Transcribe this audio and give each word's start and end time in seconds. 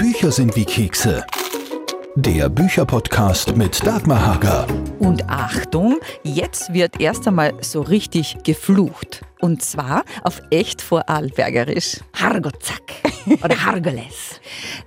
Bücher 0.00 0.32
sind 0.32 0.56
wie 0.56 0.64
Kekse. 0.64 1.26
Der 2.14 2.48
Bücherpodcast 2.48 3.54
mit 3.54 3.86
Dagmar 3.86 4.24
Hager. 4.24 4.66
Und 4.98 5.28
Achtung, 5.28 5.98
jetzt 6.22 6.72
wird 6.72 6.98
erst 7.02 7.28
einmal 7.28 7.52
so 7.60 7.82
richtig 7.82 8.38
geflucht. 8.42 9.20
Und 9.40 9.62
zwar 9.62 10.04
auf 10.22 10.40
echt 10.48 10.80
Vorarlbergerisch. 10.80 12.00
Hargozack 12.14 13.09
oder 13.44 13.64
Hargoles. 13.64 14.40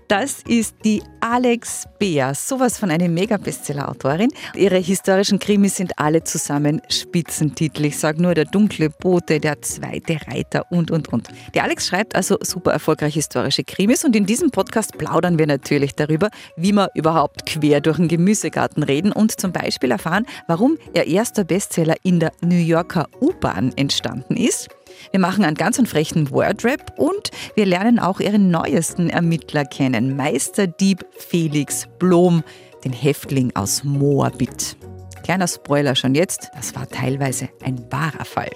Das 0.08 0.42
ist 0.48 0.76
die 0.84 1.02
Alex 1.22 1.86
Beer, 1.98 2.36
sowas 2.36 2.78
von 2.78 2.92
eine 2.92 3.10
Mega-Bestseller-Autorin. 3.10 4.30
Ihre 4.56 4.78
historischen 4.78 5.40
Krimis 5.40 5.76
sind 5.76 5.94
alle 5.98 6.24
zusammen 6.24 6.82
Spitzentitel. 6.90 7.86
Ich 7.86 7.98
sage 7.98 8.22
nur 8.22 8.34
der 8.34 8.46
dunkle 8.46 8.90
Bote, 8.90 9.40
der 9.40 9.62
zweite 9.62 10.18
Reiter 10.28 10.66
und, 10.72 10.92
und, 10.92 11.12
und. 11.12 11.30
Die 11.56 11.62
Alex 11.62 11.88
schreibt 11.88 12.16
also 12.16 12.38
super 12.42 12.72
erfolgreich 12.72 13.14
historische 13.14 13.64
Krimis 13.64 14.04
und 14.04 14.16
in 14.16 14.26
diesem 14.26 14.52
Podcast 14.52 14.98
plaudern 14.98 15.40
wir 15.40 15.48
natürlich 15.48 15.96
darüber, 15.96 16.30
wie 16.58 16.74
wir 16.74 16.90
überhaupt 16.94 17.46
quer 17.46 17.82
durch 17.82 17.98
den 17.98 18.08
Gemüsegarten 18.08 18.84
reden 18.84 19.12
und 19.12 19.40
zum 19.40 19.52
Beispiel 19.52 19.92
erfahren, 19.92 20.26
warum 20.48 20.78
ihr 20.94 21.08
erster 21.08 21.44
Bestseller 21.44 21.96
in 22.04 22.20
der 22.20 22.32
New 22.42 22.56
Yorker 22.56 23.08
U-Bahn 23.22 23.72
entstanden 23.76 24.36
ist. 24.36 24.70
Wir 25.12 25.20
machen 25.20 25.44
einen 25.44 25.56
ganz 25.56 25.82
frechen 25.88 26.32
Wordrap 26.32 26.98
und 26.98 27.32
wir 27.56 27.66
lernen 27.66 28.00
auch 28.00 28.20
ihren 28.20 28.50
neuesten 28.50 29.10
Ermittler 29.10 29.66
kennen, 29.66 30.16
Meisterdieb 30.16 31.06
Felix 31.18 31.88
Blom, 32.00 32.44
den 32.84 32.94
Häftling 32.94 33.52
aus 33.56 33.84
Moabit. 33.84 34.78
Kleiner 35.24 35.48
Spoiler 35.48 35.96
schon 35.96 36.16
jetzt, 36.16 36.50
das 36.56 36.76
war 36.76 36.88
teilweise 36.88 37.50
ein 37.64 37.86
wahrer 37.92 38.26
Fall. 38.26 38.50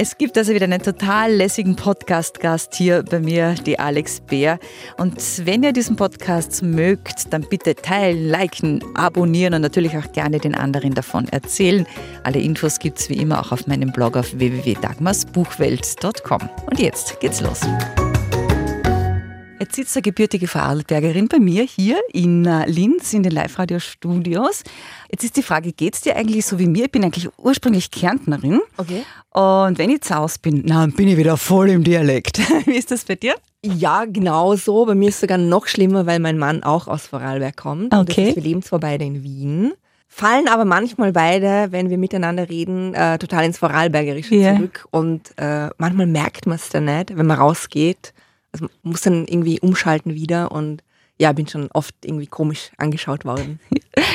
Es 0.00 0.16
gibt 0.16 0.38
also 0.38 0.54
wieder 0.54 0.66
einen 0.66 0.80
total 0.80 1.32
lässigen 1.32 1.74
Podcast-Gast 1.74 2.76
hier 2.76 3.02
bei 3.02 3.18
mir, 3.18 3.54
die 3.54 3.80
Alex 3.80 4.20
Bär. 4.20 4.60
Und 4.96 5.44
wenn 5.44 5.64
ihr 5.64 5.72
diesen 5.72 5.96
Podcast 5.96 6.62
mögt, 6.62 7.32
dann 7.32 7.42
bitte 7.42 7.74
teilen, 7.74 8.28
liken, 8.28 8.80
abonnieren 8.94 9.54
und 9.54 9.62
natürlich 9.62 9.96
auch 9.96 10.12
gerne 10.12 10.38
den 10.38 10.54
anderen 10.54 10.94
davon 10.94 11.26
erzählen. 11.26 11.84
Alle 12.22 12.38
Infos 12.38 12.78
gibt 12.78 13.00
es 13.00 13.08
wie 13.08 13.16
immer 13.16 13.40
auch 13.40 13.50
auf 13.50 13.66
meinem 13.66 13.90
Blog 13.90 14.16
auf 14.16 14.38
www.dagmarsbuchwelt.com. 14.38 16.48
Und 16.70 16.78
jetzt 16.78 17.18
geht's 17.18 17.40
los. 17.40 17.62
Jetzt 19.60 19.74
sitzt 19.74 19.96
eine 19.96 20.02
gebürtige 20.02 20.46
Vorarlbergerin 20.46 21.26
bei 21.28 21.38
mir 21.40 21.64
hier 21.64 21.98
in 22.12 22.44
äh, 22.46 22.64
Linz 22.68 23.12
in 23.12 23.22
den 23.24 23.32
Live-Radio-Studios. 23.32 24.62
Jetzt 25.10 25.24
ist 25.24 25.36
die 25.36 25.42
Frage, 25.42 25.72
geht 25.72 25.94
es 25.94 26.00
dir 26.02 26.14
eigentlich 26.16 26.46
so 26.46 26.58
wie 26.60 26.66
mir? 26.68 26.84
Ich 26.84 26.92
bin 26.92 27.02
eigentlich 27.04 27.28
ursprünglich 27.38 27.90
Kärntnerin. 27.90 28.60
Okay. 28.76 29.02
Und 29.32 29.78
wenn 29.78 29.90
ich 29.90 30.02
zu 30.02 30.14
Hause 30.14 30.38
bin, 30.40 30.64
dann 30.66 30.92
bin 30.92 31.08
ich 31.08 31.16
wieder 31.16 31.36
voll 31.36 31.70
im 31.70 31.82
Dialekt. 31.82 32.38
Wie 32.66 32.76
ist 32.76 32.90
das 32.90 33.04
bei 33.04 33.16
dir? 33.16 33.34
Ja, 33.64 34.04
genau 34.04 34.54
so. 34.54 34.86
Bei 34.86 34.94
mir 34.94 35.08
ist 35.08 35.16
es 35.16 35.20
sogar 35.22 35.38
noch 35.38 35.66
schlimmer, 35.66 36.06
weil 36.06 36.20
mein 36.20 36.38
Mann 36.38 36.62
auch 36.62 36.86
aus 36.86 37.06
Vorarlberg 37.08 37.56
kommt. 37.56 37.92
Okay. 37.94 38.34
wir 38.36 38.42
leben 38.42 38.62
zwar 38.62 38.78
beide 38.78 39.04
in 39.04 39.22
Wien, 39.24 39.72
fallen 40.06 40.46
aber 40.48 40.64
manchmal 40.64 41.12
beide, 41.12 41.68
wenn 41.72 41.90
wir 41.90 41.98
miteinander 41.98 42.48
reden, 42.48 42.94
äh, 42.94 43.18
total 43.18 43.44
ins 43.44 43.58
Vorarlbergerische 43.58 44.36
Ja. 44.36 44.54
zurück. 44.56 44.86
Und 44.92 45.32
äh, 45.36 45.68
manchmal 45.78 46.06
merkt 46.06 46.46
man 46.46 46.56
es 46.56 46.68
dann 46.68 46.84
nicht, 46.84 47.16
wenn 47.16 47.26
man 47.26 47.38
rausgeht. 47.38 48.14
Also 48.52 48.66
man 48.82 48.92
muss 48.92 49.02
dann 49.02 49.26
irgendwie 49.26 49.60
umschalten 49.60 50.14
wieder 50.14 50.52
und 50.52 50.82
ja, 51.20 51.32
bin 51.32 51.48
schon 51.48 51.68
oft 51.72 51.94
irgendwie 52.04 52.26
komisch 52.28 52.70
angeschaut 52.78 53.24
worden. 53.24 53.60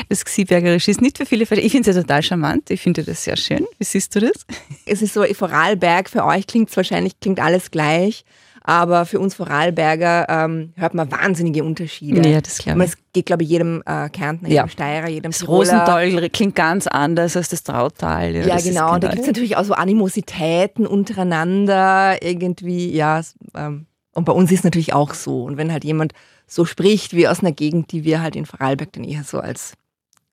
Das 0.10 0.24
Xibergerisch 0.26 0.88
ist 0.88 1.02
nicht 1.02 1.18
für 1.18 1.26
viele, 1.26 1.44
ich 1.44 1.72
finde 1.72 1.90
es 1.90 1.96
ja 1.96 2.02
total 2.02 2.22
charmant, 2.22 2.70
ich 2.70 2.82
finde 2.82 3.04
das 3.04 3.24
sehr 3.24 3.36
schön. 3.36 3.66
Wie 3.80 3.84
siehst 3.84 4.16
du 4.16 4.20
das? 4.20 4.46
es 4.86 5.02
ist 5.02 5.14
so, 5.14 5.24
Vorarlberg, 5.24 6.10
für 6.10 6.24
euch 6.24 6.46
klingt 6.46 6.70
es 6.70 6.78
wahrscheinlich, 6.78 7.20
klingt 7.20 7.40
alles 7.40 7.72
gleich, 7.72 8.24
aber 8.62 9.06
für 9.06 9.20
uns 9.20 9.34
Vorarlberger 9.34 10.28
ähm, 10.30 10.74
hört 10.76 10.94
man 10.94 11.12
wahnsinnige 11.12 11.64
Unterschiede. 11.64 12.30
Ja, 12.30 12.40
das 12.42 12.60
glaube 12.60 12.84
ich. 12.84 12.92
es 12.92 12.98
geht, 13.12 13.26
glaube 13.26 13.44
ich, 13.44 13.50
jedem 13.50 13.82
äh, 13.86 14.08
Kärntner, 14.10 14.50
Ja. 14.50 14.56
jedem 14.64 14.70
Steirer, 14.70 15.10
jedem 15.10 15.32
Das 15.32 15.40
Tiroler. 15.40 15.58
Rosental 15.60 16.30
klingt 16.30 16.56
ganz 16.56 16.86
anders 16.88 17.36
als 17.36 17.50
das 17.50 17.64
Trautal. 17.64 18.36
Ja, 18.36 18.46
das 18.46 18.66
ist 18.66 18.70
genau. 18.70 18.94
Und 18.94 19.04
da 19.04 19.10
gibt 19.10 19.22
es 19.22 19.28
natürlich 19.28 19.58
auch 19.58 19.66
so 19.66 19.74
Animositäten 19.74 20.86
untereinander 20.88 22.22
irgendwie, 22.22 22.92
ja. 22.94 23.22
Ähm, 23.56 23.88
und 24.14 24.26
bei 24.26 24.34
uns 24.34 24.52
ist 24.52 24.60
es 24.60 24.64
natürlich 24.64 24.94
auch 24.94 25.14
so. 25.14 25.44
Und 25.44 25.58
wenn 25.58 25.72
halt 25.72 25.84
jemand 25.84 26.14
so 26.48 26.66
spricht 26.66 27.14
wie 27.14 27.28
aus 27.28 27.40
einer 27.40 27.52
Gegend, 27.52 27.92
die 27.92 28.04
wir 28.04 28.22
halt 28.22 28.36
in 28.36 28.46
Vorarlberg 28.46 28.94
dann 28.94 29.04
eher 29.04 29.24
so 29.24 29.40
als, 29.40 29.74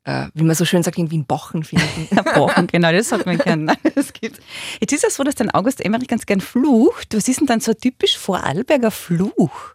äh, 0.05 0.27
wie 0.35 0.45
man 0.45 0.55
so 0.55 0.65
schön 0.65 0.83
sagt, 0.83 0.99
irgendwie 0.99 1.19
ein 1.19 1.25
Bochen 1.27 1.65
finden. 1.65 2.09
Bochen, 2.35 2.67
genau, 2.67 2.93
das 2.93 3.11
hat 3.11 3.27
man 3.27 3.39
gern. 3.45 3.65
Nein, 3.65 3.79
das 3.95 4.13
gibt's. 4.13 4.39
Jetzt 4.81 4.93
ist 4.93 5.05
es 5.05 5.15
so, 5.17 5.25
dass 5.25 5.35
dein 5.35 5.51
August 5.51 5.85
Emmerich 5.85 6.09
ganz 6.09 6.27
gern 6.27 6.41
flucht. 6.41 7.15
Was 7.15 7.27
ist 7.29 7.41
denn 7.41 7.47
dann 7.47 7.61
so 7.61 7.73
typisch 7.73 8.19
Vorarlberger 8.19 8.91
Fluch? 8.91 9.75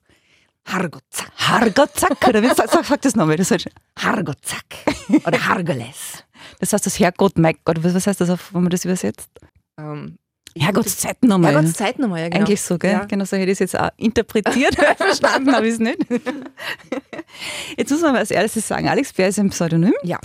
Hargozack, 0.67 1.31
Hargozack, 1.37 2.27
oder 2.27 2.41
wie? 2.41 2.47
Sag, 2.47 2.69
sag, 2.69 3.01
das 3.01 3.15
nochmal. 3.15 3.37
Das 3.37 3.51
heißt, 3.51 3.69
Hargozack 3.99 4.65
oder 5.25 5.47
Hargoles. 5.47 6.23
das 6.59 6.73
heißt 6.73 6.85
das 6.85 6.99
Herrgott, 6.99 7.37
mein 7.37 7.55
Gott, 7.63 7.83
was, 7.83 8.07
heißt 8.07 8.19
das, 8.19 8.29
wenn 8.29 8.63
man 8.63 8.71
das 8.71 8.83
übersetzt? 8.83 9.29
Ähm, 9.77 10.17
Herrgottszeiten 10.57 11.27
nochmal. 11.27 11.53
Herrgotts 11.53 11.73
Zeit 11.73 11.99
nochmal, 11.99 12.21
ja 12.21 12.29
genau. 12.29 12.45
Eigentlich 12.45 12.61
so, 12.61 12.77
gell? 12.77 12.91
Ja. 12.93 13.05
Genau 13.05 13.25
so 13.25 13.35
hätte 13.37 13.51
ich 13.51 13.55
es 13.55 13.59
jetzt 13.59 13.79
auch 13.79 13.89
interpretiert. 13.97 14.75
Verstanden 14.97 15.53
habe 15.53 15.67
ich 15.67 15.73
es 15.73 15.79
nicht. 15.79 15.97
Jetzt 17.77 17.91
muss 17.91 18.01
man 18.01 18.13
mal 18.13 18.19
als 18.19 18.31
erstes 18.31 18.67
sagen, 18.67 18.87
Alex 18.87 19.13
Bär 19.13 19.27
ist 19.27 19.39
ein 19.39 19.49
Pseudonym. 19.49 19.93
Ja. 20.03 20.19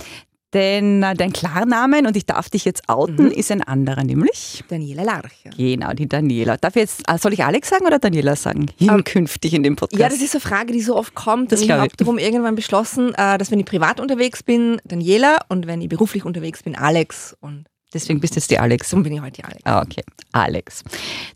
Denn 0.53 1.01
äh, 1.01 1.13
dein 1.15 1.31
Klarnamen, 1.31 2.05
und 2.05 2.17
ich 2.17 2.25
darf 2.25 2.49
dich 2.49 2.65
jetzt 2.65 2.89
outen, 2.89 3.27
Mhm. 3.27 3.31
ist 3.31 3.51
ein 3.51 3.63
anderer, 3.63 4.03
nämlich 4.03 4.63
Daniela 4.67 5.03
Larche. 5.03 5.49
Genau, 5.55 5.93
die 5.93 6.09
Daniela. 6.09 6.57
Darf 6.57 6.75
ich 6.75 6.81
jetzt, 6.81 7.03
äh, 7.09 7.17
soll 7.17 7.31
ich 7.31 7.43
Alex 7.45 7.69
sagen 7.69 7.85
oder 7.85 7.99
Daniela 7.99 8.35
sagen? 8.35 8.65
Hinkünftig 8.77 9.53
in 9.53 9.63
dem 9.63 9.77
Podcast. 9.77 10.01
Ja, 10.01 10.09
das 10.09 10.19
ist 10.21 10.33
eine 10.35 10.41
Frage, 10.41 10.73
die 10.73 10.81
so 10.81 10.97
oft 10.97 11.15
kommt. 11.15 11.53
Das 11.53 11.61
und 11.61 11.67
ich 11.67 11.71
habe 11.71 11.87
darum 11.95 12.17
irgendwann 12.17 12.55
beschlossen, 12.55 13.13
äh, 13.15 13.37
dass 13.37 13.49
wenn 13.49 13.61
ich 13.61 13.65
privat 13.65 14.01
unterwegs 14.01 14.43
bin, 14.43 14.81
Daniela 14.83 15.37
und 15.47 15.67
wenn 15.67 15.79
ich 15.81 15.87
beruflich 15.87 16.25
unterwegs 16.25 16.63
bin, 16.63 16.75
Alex. 16.75 17.33
Und 17.39 17.67
Deswegen 17.93 18.19
bist 18.19 18.35
du 18.35 18.39
jetzt 18.39 18.49
die 18.51 18.57
Alex. 18.59 18.89
so 18.89 18.97
bin 19.01 19.13
ich 19.13 19.21
heute 19.21 19.33
die 19.33 19.43
Alex. 19.43 19.61
Ah, 19.65 19.81
okay. 19.81 20.03
Alex. 20.31 20.83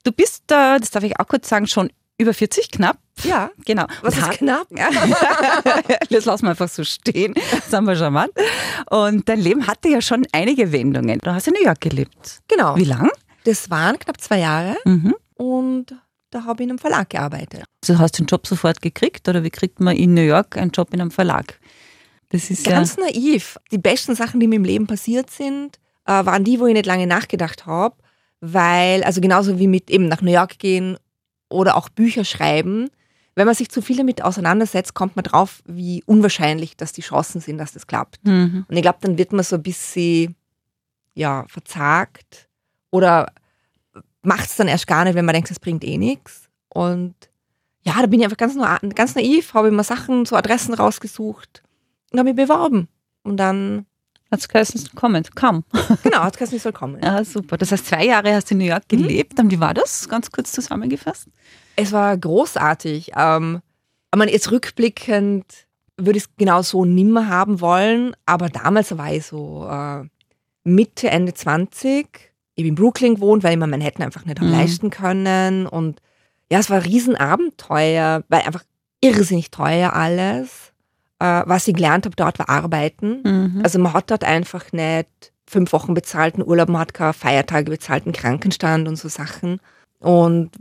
Du 0.04 0.12
bist, 0.12 0.44
äh, 0.52 0.80
das 0.80 0.92
darf 0.92 1.04
ich 1.04 1.20
auch 1.20 1.28
kurz 1.28 1.50
sagen, 1.50 1.68
schon 1.68 1.92
über 2.18 2.34
40 2.34 2.72
knapp. 2.72 2.98
Ja, 3.24 3.50
Genau. 3.66 3.86
was 4.02 4.16
Und 4.18 4.22
ist 4.24 4.30
knapp? 4.40 4.68
das 6.10 6.26
lassen 6.26 6.44
wir 6.46 6.50
einfach 6.52 6.70
so 6.70 6.84
stehen. 6.84 7.34
Das 7.52 7.72
haben 7.74 7.86
wir 7.88 7.96
schon 7.96 8.14
mal. 8.14 8.30
Und 8.90 9.28
dein 9.28 9.40
Leben 9.40 9.68
hatte 9.68 9.90
ja 9.90 10.02
schon 10.02 10.26
einige 10.32 10.72
Wendungen. 10.72 11.20
Du 11.20 11.34
hast 11.34 11.48
in 11.48 11.54
New 11.54 11.64
York 11.64 11.82
gelebt. 11.82 12.40
Genau. 12.48 12.76
Wie 12.78 12.84
lang? 12.86 13.10
Das 13.44 13.70
waren 13.70 14.00
knapp 14.00 14.20
zwei 14.22 14.40
Jahre 14.40 14.76
Mhm. 14.86 15.14
und 15.36 15.94
da 16.32 16.44
habe 16.46 16.64
ich 16.64 16.66
in 16.66 16.72
einem 16.72 16.80
Verlag 16.80 17.10
gearbeitet. 17.10 17.64
Also 17.84 18.00
hast 18.00 18.18
du 18.18 18.24
den 18.24 18.28
Job 18.28 18.48
sofort 18.48 18.82
gekriegt 18.82 19.28
oder 19.30 19.44
wie 19.44 19.50
kriegt 19.52 19.80
man 19.80 19.96
in 19.96 20.14
New 20.14 20.22
York 20.24 20.58
einen 20.58 20.72
Job 20.72 20.94
in 20.94 21.02
einem 21.02 21.12
Verlag? 21.12 21.60
Das 22.32 22.50
ist 22.50 22.66
Ganz 22.66 22.98
naiv. 22.98 23.58
Die 23.72 23.78
besten 23.78 24.16
Sachen, 24.16 24.40
die 24.40 24.48
mir 24.48 24.56
im 24.56 24.66
Leben 24.66 24.88
passiert 24.88 25.30
sind, 25.30 25.80
äh, 26.06 26.26
waren 26.26 26.44
die, 26.44 26.60
wo 26.60 26.68
ich 26.68 26.74
nicht 26.74 26.86
lange 26.86 27.08
nachgedacht 27.08 27.66
habe, 27.66 27.96
weil, 28.40 29.04
also 29.04 29.22
genauso 29.22 29.60
wie 29.60 29.68
mit 29.68 29.90
eben 29.90 30.08
nach 30.08 30.22
New 30.22 30.32
York 30.32 30.60
gehen 30.60 30.98
oder 31.50 31.76
auch 31.76 31.90
Bücher 31.90 32.26
schreiben, 32.26 32.90
wenn 33.36 33.46
man 33.46 33.56
sich 33.56 33.70
zu 33.70 33.82
viel 33.82 33.98
damit 33.98 34.24
auseinandersetzt, 34.24 34.94
kommt 34.94 35.16
man 35.18 35.24
drauf, 35.24 35.62
wie 35.66 36.04
unwahrscheinlich, 36.06 36.78
dass 36.78 36.94
die 36.94 37.02
Chancen 37.02 37.42
sind, 37.42 37.58
dass 37.58 37.74
das 37.74 37.86
klappt. 37.86 38.26
Mhm. 38.26 38.66
Und 38.68 38.76
ich 38.76 38.82
glaube, 38.82 39.00
dann 39.02 39.18
wird 39.18 39.34
man 39.34 39.44
so 39.44 39.58
ein 39.58 39.64
bisschen 39.64 40.36
ja, 41.14 41.46
verzagt 41.48 42.48
oder 42.92 43.32
macht 44.22 44.46
es 44.46 44.56
dann 44.56 44.68
erst 44.68 44.88
gar 44.88 45.04
nicht, 45.04 45.16
wenn 45.16 45.26
man 45.26 45.34
denkt, 45.34 45.50
das 45.50 45.60
bringt 45.60 45.84
eh 45.84 45.98
nichts. 45.98 46.50
Und 46.70 47.16
ja, 47.84 47.94
da 48.00 48.08
bin 48.08 48.20
ich 48.20 48.26
einfach 48.26 48.38
ganz, 48.38 48.56
na 48.56 48.78
ganz 48.96 49.16
naiv, 49.16 49.54
habe 49.54 49.72
mir 49.72 49.84
Sachen, 49.84 50.26
so 50.26 50.36
Adressen 50.36 50.74
rausgesucht 50.74 51.64
und 52.12 52.20
habe 52.20 52.30
mich 52.34 52.36
beworben. 52.36 52.88
Und 53.24 53.38
dann, 53.38 53.86
Hat's 54.36 54.48
geheißen, 54.48 54.90
komm, 54.96 55.18
komm. 55.36 55.64
genau, 56.04 56.20
hat 56.20 56.40
es 56.40 56.52
nicht 56.52 56.62
soll 56.62 56.74
kommen. 56.74 57.02
Ja, 57.04 57.24
super. 57.24 57.58
Das 57.58 57.72
heißt, 57.72 57.86
zwei 57.86 58.06
Jahre 58.06 58.34
hast 58.36 58.50
du 58.50 58.54
in 58.54 58.60
New 58.60 58.66
York 58.66 58.88
gelebt. 58.90 59.40
Und 59.40 59.52
wie 59.52 59.60
war 59.60 59.74
das? 59.74 60.08
Ganz 60.10 60.32
kurz 60.32 60.52
zusammengefasst. 60.52 61.28
Es 61.76 61.92
war 61.92 62.18
großartig. 62.18 63.12
Ähm, 63.16 63.62
aber 64.12 64.30
jetzt 64.32 64.52
rückblickend 64.52 65.46
würde 65.98 66.18
ich 66.18 66.26
es 66.26 66.30
genau 66.38 66.62
so 66.62 66.84
nimmer 66.86 67.30
haben 67.30 67.62
wollen, 67.62 68.16
aber 68.26 68.50
damals 68.50 68.98
war 68.98 69.14
ich 69.14 69.26
so 69.26 69.66
äh, 69.70 70.04
Mitte, 70.66 71.10
Ende 71.10 71.34
20. 71.34 72.08
Ich 72.56 72.62
habe 72.62 72.68
in 72.68 72.76
Brooklyn 72.76 73.16
gewohnt, 73.16 73.44
weil 73.44 73.54
ich 73.54 73.60
mir 73.60 73.68
Manhattan 73.68 74.04
einfach 74.04 74.26
nicht 74.26 74.42
Mhm. 74.42 74.50
leisten 74.52 74.90
können. 74.90 75.68
Und 75.68 76.02
ja, 76.52 76.60
es 76.60 76.70
war 76.70 76.78
ein 76.78 76.84
Riesenabenteuer, 76.84 78.24
weil 78.30 78.42
einfach 78.42 78.64
irrsinnig 79.02 79.52
teuer 79.52 79.94
alles. 79.94 80.65
Äh, 81.20 81.44
was 81.46 81.68
ich 81.68 81.76
gelernt 81.76 82.06
habe 82.06 82.16
dort 82.16 82.40
war 82.40 82.50
Arbeiten. 82.50 83.22
Mhm. 83.24 83.62
Also 83.64 83.80
man 83.80 83.94
hat 83.94 84.12
dort 84.12 84.24
einfach 84.24 84.72
nicht 84.74 85.08
fünf 85.48 85.72
Wochen 85.74 85.94
bezahlten 85.94 86.44
Urlaub, 86.44 86.70
man 86.70 86.82
hat 86.82 86.94
keine 86.94 87.14
Feiertage 87.14 87.72
bezahlten 87.72 88.12
Krankenstand 88.12 88.88
und 88.88 88.98
so 88.98 89.08
Sachen. 89.08 89.60
Und 90.00 90.52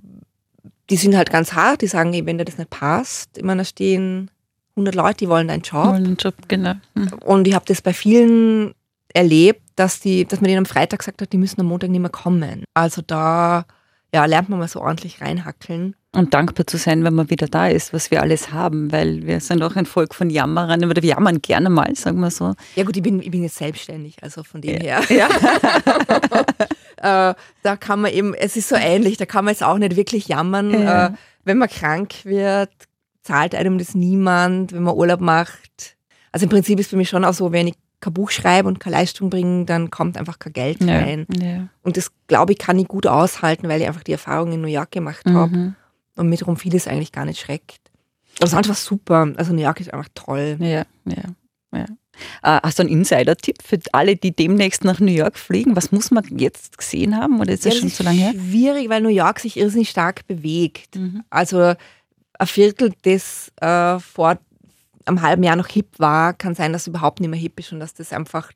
die 0.90 0.96
sind 0.96 1.16
halt 1.16 1.30
ganz 1.30 1.54
hart, 1.54 1.82
die 1.82 1.86
sagen, 1.86 2.12
wenn 2.26 2.38
dir 2.38 2.44
das 2.44 2.58
nicht 2.58 2.70
passt, 2.70 3.42
meine, 3.42 3.62
da 3.62 3.64
stehen 3.64 4.30
100 4.76 4.94
Leute, 4.94 5.16
die 5.18 5.28
wollen 5.28 5.48
deinen 5.48 5.62
Job. 5.62 5.86
Wollen 5.86 6.06
einen 6.06 6.16
Job, 6.16 6.34
genau. 6.48 6.74
Mhm. 6.94 7.12
Und 7.24 7.48
ich 7.48 7.54
habe 7.54 7.64
das 7.66 7.80
bei 7.80 7.92
vielen 7.92 8.74
erlebt, 9.12 9.62
dass, 9.76 10.00
die, 10.00 10.24
dass 10.24 10.40
man 10.40 10.48
denen 10.48 10.58
am 10.58 10.66
Freitag 10.66 10.98
gesagt 11.00 11.22
hat, 11.22 11.32
die 11.32 11.38
müssen 11.38 11.60
am 11.60 11.66
Montag 11.66 11.90
nicht 11.90 12.00
mehr 12.00 12.10
kommen. 12.10 12.64
Also 12.74 13.02
da 13.02 13.64
ja, 14.14 14.24
lernt 14.26 14.48
man 14.48 14.60
mal 14.60 14.68
so 14.68 14.80
ordentlich 14.80 15.20
reinhackeln. 15.20 15.96
Und 16.12 16.34
dankbar 16.34 16.68
zu 16.68 16.76
sein, 16.76 17.02
wenn 17.02 17.14
man 17.14 17.30
wieder 17.30 17.48
da 17.48 17.66
ist, 17.66 17.92
was 17.92 18.12
wir 18.12 18.22
alles 18.22 18.52
haben, 18.52 18.92
weil 18.92 19.26
wir 19.26 19.40
sind 19.40 19.60
auch 19.64 19.74
ein 19.74 19.86
Volk 19.86 20.14
von 20.14 20.30
Jammerern, 20.30 20.84
oder 20.84 21.02
wir 21.02 21.08
jammern 21.10 21.42
gerne 21.42 21.68
mal, 21.68 21.96
sagen 21.96 22.20
wir 22.20 22.30
so. 22.30 22.54
Ja 22.76 22.84
gut, 22.84 22.96
ich 22.96 23.02
bin, 23.02 23.20
ich 23.20 23.32
bin 23.32 23.42
jetzt 23.42 23.56
selbstständig, 23.56 24.22
also 24.22 24.44
von 24.44 24.60
dem 24.60 24.80
Ja. 24.80 25.00
her. 25.02 25.28
äh, 26.98 27.34
da 27.64 27.76
kann 27.76 28.02
man 28.02 28.12
eben, 28.12 28.34
es 28.34 28.56
ist 28.56 28.68
so 28.68 28.76
ähnlich, 28.76 29.16
da 29.16 29.26
kann 29.26 29.44
man 29.44 29.52
jetzt 29.52 29.64
auch 29.64 29.78
nicht 29.78 29.96
wirklich 29.96 30.28
jammern. 30.28 30.70
Ja. 30.70 31.06
Äh, 31.06 31.10
wenn 31.42 31.58
man 31.58 31.68
krank 31.68 32.14
wird, 32.24 32.70
zahlt 33.22 33.56
einem 33.56 33.78
das 33.78 33.96
niemand, 33.96 34.72
wenn 34.72 34.84
man 34.84 34.94
Urlaub 34.94 35.20
macht. 35.20 35.96
Also 36.30 36.44
im 36.44 36.50
Prinzip 36.50 36.78
ist 36.78 36.90
für 36.90 36.96
mich 36.96 37.08
schon 37.08 37.24
auch 37.24 37.34
so, 37.34 37.50
wenn 37.50 37.66
ich 37.66 37.74
kein 38.04 38.12
Buch 38.14 38.30
schreibe 38.30 38.68
und 38.68 38.80
keine 38.80 38.96
Leistung 38.96 39.30
bringe, 39.30 39.64
dann 39.64 39.90
kommt 39.90 40.16
einfach 40.16 40.38
kein 40.38 40.52
Geld 40.52 40.82
rein. 40.82 41.26
Ja. 41.40 41.68
Und 41.82 41.96
das, 41.96 42.10
glaube 42.26 42.52
ich, 42.52 42.58
kann 42.58 42.78
ich 42.78 42.86
gut 42.88 43.06
aushalten, 43.06 43.68
weil 43.68 43.80
ich 43.80 43.86
einfach 43.86 44.02
die 44.04 44.12
Erfahrung 44.12 44.52
in 44.52 44.60
New 44.60 44.68
York 44.68 44.90
gemacht 44.92 45.24
habe 45.26 45.56
Mhm. 45.56 45.74
und 46.16 46.28
mich 46.28 46.40
darum 46.40 46.56
vieles 46.56 46.86
eigentlich 46.86 47.12
gar 47.12 47.24
nicht 47.24 47.40
schreckt. 47.40 47.80
Aber 48.38 48.46
es 48.46 48.52
ist 48.52 48.58
einfach 48.58 48.76
super. 48.76 49.32
Also 49.36 49.52
New 49.52 49.62
York 49.62 49.80
ist 49.80 49.92
einfach 49.92 50.08
toll. 50.14 50.56
Ja, 50.60 50.84
ja, 51.06 51.22
ja. 51.72 51.84
Äh, 52.42 52.60
hast 52.62 52.78
du 52.78 52.82
einen 52.84 52.90
Insider-Tipp 52.92 53.56
für 53.60 53.78
alle, 53.92 54.14
die 54.16 54.30
demnächst 54.30 54.84
nach 54.84 55.00
New 55.00 55.10
York 55.12 55.36
fliegen? 55.36 55.74
Was 55.74 55.90
muss 55.90 56.10
man 56.12 56.24
jetzt 56.38 56.78
gesehen 56.78 57.16
haben 57.16 57.40
oder 57.40 57.52
ist 57.52 57.66
das 57.66 57.74
Ja, 57.74 57.80
schon 57.80 57.88
ist 57.88 57.96
zu 57.96 58.02
lange 58.04 58.18
her? 58.18 58.32
schwierig, 58.32 58.88
weil 58.88 59.00
New 59.02 59.08
York 59.08 59.40
sich 59.40 59.56
irrsinnig 59.56 59.88
stark 59.90 60.24
bewegt. 60.28 60.94
Mhm. 60.96 61.24
Also 61.30 61.74
ein 62.38 62.46
Viertel, 62.46 62.92
das 63.02 63.50
äh, 63.60 63.98
vor 63.98 64.38
einem 65.06 65.22
halben 65.22 65.42
Jahr 65.42 65.56
noch 65.56 65.68
hip 65.68 65.88
war, 65.98 66.32
kann 66.34 66.54
sein, 66.54 66.72
dass 66.72 66.82
es 66.82 66.88
überhaupt 66.88 67.20
nicht 67.20 67.28
mehr 67.30 67.38
hip 67.38 67.58
ist 67.60 67.72
und 67.72 67.80
dass 67.80 67.94
das 67.94 68.12
einfach 68.12 68.50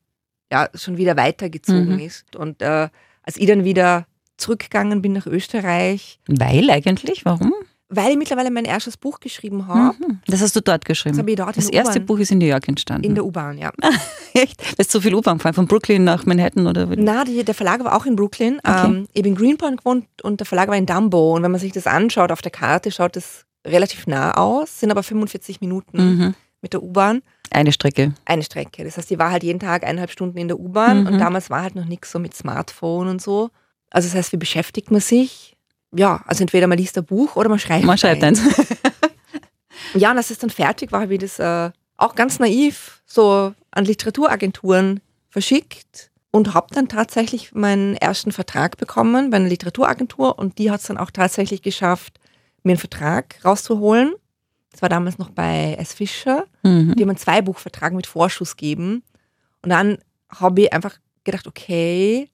ja, 0.53 0.69
schon 0.75 0.97
wieder 0.97 1.17
weitergezogen 1.17 1.95
Mhm. 1.95 1.99
ist. 2.01 2.35
Und 2.37 2.63
äh, 2.63 2.89
als 3.23 3.37
ich 3.37 3.47
dann 3.47 3.65
wieder 3.65 4.07
zurückgegangen 4.39 5.03
bin 5.03 5.13
nach 5.13 5.27
Österreich, 5.27 6.19
Weil 6.29 6.71
eigentlich? 6.71 7.25
Warum? 7.25 7.53
weil 7.91 8.11
ich 8.11 8.19
mittlerweile 8.19 8.51
mein 8.51 8.67
erstes 8.67 8.99
Buch 8.99 9.19
geschrieben 9.19 9.67
habe, 9.67 9.97
Mhm. 9.99 10.21
Das 10.27 10.43
hast 10.43 10.55
du 10.55 10.61
dort 10.61 10.83
das 10.85 10.87
geschrieben. 10.89 11.17
habe 11.19 11.31
ich 11.31 11.37
dort 11.39 11.57
Das 11.57 11.71
erste 11.71 12.01
Buch 12.01 12.19
ist 12.19 12.31
in 12.31 12.37
New 12.39 12.45
York 12.47 12.69
entstanden. 12.69 13.05
in 13.07 13.15
der 13.15 13.25
U-Bahn, 13.25 13.57
ja. 13.57 13.73
Echt? 14.35 14.77
Bist 14.77 14.93
du 14.95 14.99
so 14.99 15.01
viel 15.03 15.15
U-Bahn 15.15 15.39
gefahren? 15.39 15.55
Von 15.55 15.67
Brooklyn 15.67 16.05
nach 16.05 16.27
Manhattan 16.27 16.67
oder? 16.67 16.87
Na, 16.97 17.25
die, 17.25 17.43
der 17.45 17.55
Verlag 17.55 17.83
war 17.83 17.97
auch 17.97 18.05
in 18.05 18.15
Brooklyn. 18.15 18.59
Okay. 18.63 18.87
Ähm, 18.87 19.09
ich 19.15 19.23
bin 19.23 19.33
in 19.33 19.39
Greenpoint 19.39 19.79
gewohnt 19.79 20.07
und 20.23 20.39
der 20.41 20.47
Verlag 20.47 20.69
war 20.69 20.77
in 20.77 20.85
Dumbo. 20.85 21.35
Und 21.35 21.43
wenn 21.43 21.51
man 21.51 21.61
sich 21.61 21.73
das 21.73 21.87
anschaut 21.87 22.31
auf 22.31 22.43
der 22.43 22.51
Karte, 22.53 22.91
schaut 22.91 23.17
das 23.17 23.47
relativ 23.67 24.07
nah 24.07 24.35
aus, 24.37 24.81
sind 24.81 24.91
aber 24.91 25.03
45 25.03 25.61
Minuten 25.61 25.97
Mhm. 26.17 26.35
mit 26.63 26.73
der 26.73 26.83
U-Bahn. 26.83 27.23
Eine 27.51 27.73
Strecke. 27.73 28.15
Eine 28.25 28.43
Strecke. 28.43 28.85
Das 28.85 28.97
heißt, 28.99 29.11
ich 29.11 29.19
war 29.19 29.31
halt 29.31 29.43
jeden 29.43 29.61
Tag 29.61 29.83
eineinhalb 29.85 30.11
Stunden 30.11 30.39
in 30.39 30.49
der 30.49 30.59
U-Bahn 30.59 31.01
Mhm. 31.01 31.07
und 31.07 31.19
damals 31.19 31.51
war 31.51 31.63
halt 31.63 31.75
noch 31.75 31.85
nichts 31.87 32.11
so 32.13 32.19
mit 32.19 32.35
Smartphone 32.35 33.09
und 33.09 33.23
so. 33.23 33.51
Also 33.91 34.09
das 34.09 34.15
heißt, 34.17 34.33
wie 34.33 34.37
beschäftigt 34.37 34.91
man 34.91 35.01
sich? 35.01 35.57
Ja, 35.95 36.23
also 36.27 36.43
entweder 36.43 36.67
man 36.67 36.77
liest 36.77 36.99
ein 36.99 37.05
Buch 37.07 37.37
oder 37.37 37.49
man 37.49 37.59
schreibt. 37.59 37.85
Man 37.85 37.97
schreibt 37.99 38.23
eins. 38.23 38.41
eins. 38.41 38.67
Ja, 39.95 40.11
und 40.11 40.19
als 40.19 40.31
es 40.31 40.39
dann 40.39 40.51
fertig 40.51 40.93
war, 40.93 41.01
habe 41.03 41.15
ich 41.15 41.21
das 41.21 41.39
äh, 41.39 41.71
auch 41.97 42.15
ganz 42.15 42.39
naiv 42.39 43.03
so 43.07 43.55
an 43.71 43.85
Literaturagenturen 43.87 45.01
verschickt 45.31 46.11
und 46.31 46.53
habe 46.53 46.67
dann 46.75 46.89
tatsächlich 46.89 47.55
meinen 47.55 47.95
ersten 47.95 48.33
Vertrag 48.33 48.77
bekommen 48.77 49.31
bei 49.31 49.37
einer 49.39 49.49
Literaturagentur 49.49 50.39
und 50.39 50.59
die 50.59 50.71
hat 50.71 50.81
es 50.81 50.87
dann 50.89 50.99
auch 50.99 51.11
tatsächlich 51.11 51.63
geschafft, 51.63 52.19
mir 52.69 52.73
einen 52.75 52.81
Vertrag 52.81 53.41
rauszuholen. 53.45 54.15
Das 54.71 54.83
war 54.83 54.89
damals 54.89 55.19
noch 55.19 55.31
bei 55.31 55.75
S. 55.79 55.93
Fischer. 55.93 56.45
Mhm. 56.63 56.95
Die 56.95 57.03
haben 57.03 57.11
einen 57.11 57.19
Zweibuchvertrag 57.19 57.93
mit 57.95 58.07
Vorschuss 58.07 58.57
gegeben. 58.57 59.03
Und 59.63 59.71
dann 59.71 59.99
habe 60.29 60.63
ich 60.63 60.73
einfach 60.73 60.99
gedacht, 61.25 61.47
okay, 61.47 62.31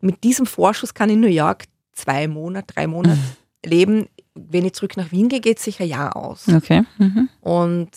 mit 0.00 0.24
diesem 0.24 0.46
Vorschuss 0.46 0.94
kann 0.94 1.08
ich 1.08 1.14
in 1.14 1.20
New 1.20 1.28
York 1.28 1.64
zwei 1.92 2.26
Monate, 2.26 2.74
drei 2.74 2.86
Monate 2.86 3.18
leben. 3.64 4.08
Wenn 4.34 4.64
ich 4.64 4.72
zurück 4.72 4.96
nach 4.96 5.12
Wien 5.12 5.28
gehe, 5.28 5.40
geht 5.40 5.58
es 5.58 5.64
sicher 5.64 5.84
ein 5.84 5.90
Jahr 5.90 6.16
aus. 6.16 6.48
Okay. 6.48 6.82
Mhm. 6.98 7.28
Und 7.40 7.90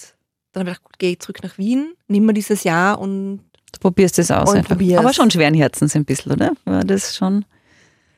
dann 0.51 0.61
habe 0.61 0.69
ich 0.71 0.75
gedacht, 0.75 0.83
gut, 0.83 0.99
gehe 0.99 1.11
ich 1.11 1.19
zurück 1.19 1.41
nach 1.43 1.57
Wien, 1.57 1.93
nimm 2.07 2.25
mir 2.25 2.33
dieses 2.33 2.63
Jahr 2.63 2.99
und 2.99 3.41
Du 3.73 3.79
probierst 3.79 4.17
es 4.19 4.31
aus. 4.31 4.53
Einfach. 4.53 4.69
probier's. 4.69 4.99
Aber 4.99 5.13
schon 5.13 5.29
schweren 5.29 5.53
Herzens 5.53 5.95
ein 5.95 6.05
bisschen, 6.05 6.31
oder? 6.31 6.53
War 6.65 6.83
das 6.83 7.15
schon? 7.15 7.45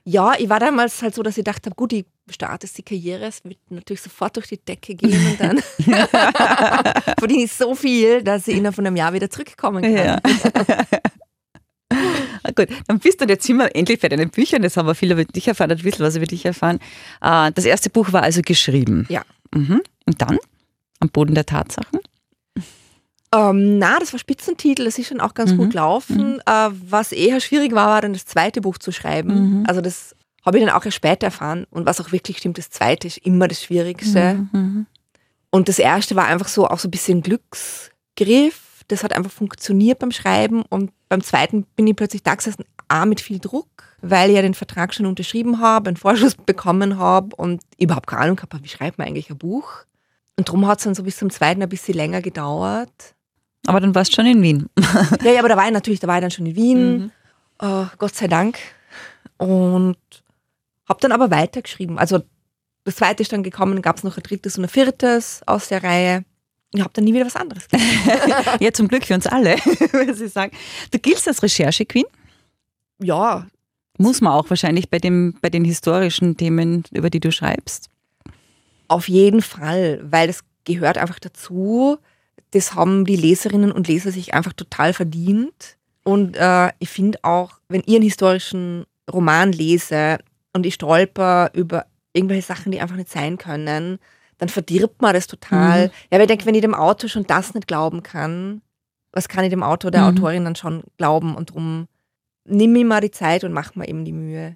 ja, 0.10 0.34
ich 0.38 0.50
war 0.50 0.60
damals 0.60 1.02
halt 1.02 1.14
so, 1.14 1.22
dass 1.22 1.38
ich 1.38 1.44
gedacht 1.44 1.66
habe, 1.66 1.76
gut, 1.76 1.94
ich 1.94 2.06
starte 2.34 2.68
jetzt 2.68 2.78
die 2.78 2.84
Karriere, 2.84 3.26
es 3.26 3.44
wird 3.44 3.58
natürlich 3.70 4.02
sofort 4.02 4.36
durch 4.36 4.48
die 4.48 4.58
Decke 4.58 4.96
gehen 4.96 5.28
und 5.28 5.40
dann 5.40 5.58
verdiene 7.20 7.44
ich 7.44 7.52
so 7.54 7.76
viel, 7.76 8.24
dass 8.24 8.48
ich 8.48 8.56
innerhalb 8.56 8.76
von 8.76 8.86
einem 8.88 8.96
Jahr 8.96 9.14
wieder 9.14 9.30
zurückkommen 9.30 9.82
kann. 9.84 9.94
Ja. 9.96 10.20
Ah, 12.44 12.52
Gut, 12.56 12.68
dann 12.88 13.00
bist 13.00 13.20
du 13.20 13.26
jetzt 13.26 13.46
sind 13.46 13.58
wir 13.58 13.76
endlich 13.76 14.00
bei 14.00 14.10
deinen 14.10 14.30
Büchern. 14.30 14.62
Das 14.62 14.78
haben 14.78 14.86
wir 14.88 14.96
viel 14.96 15.12
über 15.12 15.26
dich 15.26 15.48
erfahren, 15.48 15.72
ein 15.72 15.78
bisschen 15.78 16.06
was 16.06 16.16
über 16.16 16.26
dich 16.26 16.46
erfahren. 16.46 16.80
Äh, 17.22 17.52
Das 17.52 17.66
erste 17.66 17.90
Buch 17.90 18.14
war 18.14 18.22
also 18.24 18.42
geschrieben. 18.42 19.06
Ja. 19.10 19.24
Mhm. 19.54 19.82
Und 20.06 20.22
dann? 20.22 20.38
Am 21.00 21.10
Boden 21.10 21.34
der 21.36 21.46
Tatsachen? 21.46 22.00
Ähm, 23.34 23.78
na, 23.78 24.00
das 24.00 24.12
war 24.14 24.20
Spitzentitel, 24.20 24.86
das 24.86 24.98
ist 24.98 25.08
schon 25.08 25.20
auch 25.22 25.34
ganz 25.34 25.52
Mhm. 25.52 25.58
gut 25.58 25.70
gelaufen. 25.72 26.40
Äh, 26.46 26.70
was 26.72 27.12
eher 27.12 27.40
schwierig 27.40 27.74
war, 27.74 27.88
war 27.88 28.02
dann 28.02 28.14
das 28.14 28.26
zweite 28.26 28.62
Buch 28.62 28.78
zu 28.78 28.92
schreiben. 28.92 29.60
Mhm. 29.60 29.66
Also 29.68 29.82
das 29.82 30.16
habe 30.50 30.60
ich 30.60 30.66
dann 30.66 30.74
auch 30.76 30.84
erst 30.86 30.98
später 30.98 31.28
erfahren. 31.28 31.66
Und 31.70 31.86
was 31.86 32.02
auch 32.02 32.12
wirklich 32.12 32.38
stimmt, 32.40 32.58
das 32.58 32.70
zweite 32.70 33.08
ist 33.08 33.18
immer 33.20 33.48
das 33.48 33.64
Schwierigste. 33.64 34.48
Mhm. 34.52 34.86
Und 35.52 35.70
das 35.70 35.80
erste 35.80 36.16
war 36.16 36.26
einfach 36.26 36.48
so 36.48 36.68
auch 36.68 36.80
so 36.80 36.88
ein 36.88 36.92
bisschen 36.92 37.22
Glücksgriff. 37.22 38.84
Das 38.88 39.04
hat 39.04 39.14
einfach 39.16 39.32
funktioniert 39.32 40.00
beim 40.00 40.12
Schreiben. 40.12 40.64
Und 40.70 40.92
beim 41.08 41.22
zweiten 41.22 41.64
bin 41.76 41.88
ich 41.88 41.96
plötzlich 41.96 42.24
da 42.24 42.36
gesessen, 42.36 42.66
A, 42.88 43.06
mit 43.06 43.22
viel 43.22 43.40
Druck, 43.40 43.68
weil 44.02 44.30
ich 44.32 44.36
ja 44.36 44.42
den 44.42 44.56
Vertrag 44.56 44.94
schon 44.94 45.06
unterschrieben 45.06 45.60
habe, 45.60 45.90
einen 45.90 45.98
Vorschuss 45.98 46.36
bekommen 46.36 46.98
habe 46.98 47.36
und 47.36 47.62
überhaupt 47.80 48.08
keine 48.08 48.24
Ahnung 48.24 48.36
gehabt 48.36 48.54
habe, 48.54 48.64
wie 48.64 48.68
schreibt 48.70 48.98
man 48.98 49.08
eigentlich 49.08 49.30
ein 49.30 49.38
Buch. 49.38 49.70
Und 50.38 50.48
darum 50.48 50.66
hat 50.68 50.80
es 50.80 50.86
dann 50.86 50.96
so 50.96 51.04
bis 51.04 51.18
zum 51.18 51.30
zweiten 51.30 51.62
ein 51.62 51.70
bisschen 51.70 51.94
länger 51.96 52.22
gedauert. 52.22 53.14
Aber 53.68 53.80
dann 53.80 53.94
warst 53.94 54.12
du 54.12 54.16
schon 54.16 54.26
in 54.26 54.42
Wien. 54.42 54.68
Ja, 55.24 55.32
ja, 55.34 55.40
aber 55.40 55.50
da 55.50 55.58
war 55.58 55.66
ich 55.68 55.74
natürlich, 55.74 56.00
da 56.00 56.08
war 56.08 56.16
ich 56.16 56.22
dann 56.22 56.32
schon 56.32 56.46
in 56.48 56.56
Wien, 56.56 56.98
Mhm. 56.98 57.12
äh, 57.62 57.86
Gott 57.98 58.16
sei 58.16 58.28
Dank. 58.28 58.58
Und 59.38 59.98
habe 60.90 61.00
dann 61.02 61.12
aber 61.12 61.32
weitergeschrieben. 61.32 61.98
Also 61.98 62.22
das 62.84 62.96
zweite 62.96 63.22
ist 63.24 63.32
dann 63.32 63.44
gekommen, 63.44 63.82
gab 63.82 63.98
es 63.98 64.04
noch 64.04 64.18
ein 64.18 64.24
drittes 64.24 64.58
und 64.58 64.66
ein 64.66 64.70
viertes 64.70 65.42
aus 65.46 65.68
der 65.68 65.84
Reihe. 65.84 66.26
Ich 66.74 66.82
habe 66.82 66.92
dann 66.94 67.04
nie 67.04 67.14
wieder 67.14 67.26
was 67.26 67.36
anderes 67.36 67.68
geschrieben. 67.68 68.44
Ja, 68.60 68.72
zum 68.74 68.88
Glück 68.88 69.06
für 69.06 69.16
uns 69.16 69.28
alle, 69.28 69.56
muss 70.08 70.22
ich 70.22 70.32
sagen. 70.34 70.56
Du 70.92 71.00
giltst 71.00 71.28
als 71.28 71.42
Recherche-Queen. 71.42 72.06
ja, 73.02 73.48
Muss 73.98 74.22
man 74.22 74.34
auch 74.34 74.50
wahrscheinlich 74.50 74.90
bei, 74.90 75.00
dem, 75.00 75.36
bei 75.42 75.50
den 75.50 75.66
historischen 75.66 76.38
Themen, 76.38 76.84
über 76.92 77.10
die 77.10 77.20
du 77.20 77.32
schreibst. 77.32 77.90
auf 78.88 79.08
jeden 79.10 79.42
Fall, 79.42 80.00
weil 80.04 80.28
das 80.28 80.42
gehört 80.66 80.98
einfach 80.98 81.20
dazu. 81.20 81.98
Das 82.52 82.74
haben 82.76 83.06
die 83.06 83.16
Leserinnen 83.16 83.72
und 83.72 83.88
Leser 83.88 84.12
sich 84.12 84.34
einfach 84.34 84.54
total 84.54 84.94
verdient. 84.94 85.78
Und 86.04 86.36
äh, 86.38 86.70
ich 86.80 86.90
finde 86.90 87.20
auch, 87.24 87.60
wenn 87.68 87.84
ich 87.86 87.96
einen 87.96 88.04
historischen 88.04 88.86
Roman 89.12 89.52
lese 89.52 90.20
und 90.54 90.66
ich 90.66 90.74
stolper 90.76 91.52
über 91.54 91.86
irgendwelche 92.14 92.44
Sachen, 92.46 92.72
die 92.72 92.82
einfach 92.82 92.96
nicht 92.96 93.10
sein 93.10 93.38
können, 93.38 94.00
dann 94.38 94.50
verdirbt 94.50 95.02
man 95.02 95.14
das 95.14 95.28
total. 95.28 95.88
Mhm. 95.88 95.92
Ja, 96.12 96.18
weil 96.18 96.22
ich 96.22 96.28
denke, 96.28 96.46
wenn 96.46 96.56
ich 96.56 96.62
dem 96.62 96.74
Autor 96.74 97.10
schon 97.10 97.28
das 97.28 97.54
nicht 97.54 97.68
glauben 97.68 98.04
kann, 98.04 98.62
was 99.12 99.28
kann 99.28 99.44
ich 99.44 99.50
dem 99.50 99.64
Autor, 99.64 99.92
der 99.92 100.02
Mhm. 100.02 100.18
Autorin 100.18 100.46
dann 100.46 100.56
schon 100.56 100.84
glauben? 100.98 101.36
Und 101.36 101.50
darum 101.50 101.88
nimm 102.46 102.72
mir 102.74 102.86
mal 102.86 103.02
die 103.02 103.12
Zeit 103.12 103.44
und 103.44 103.54
mach 103.54 103.76
mir 103.76 103.88
eben 103.88 104.06
die 104.06 104.12
Mühe. 104.14 104.56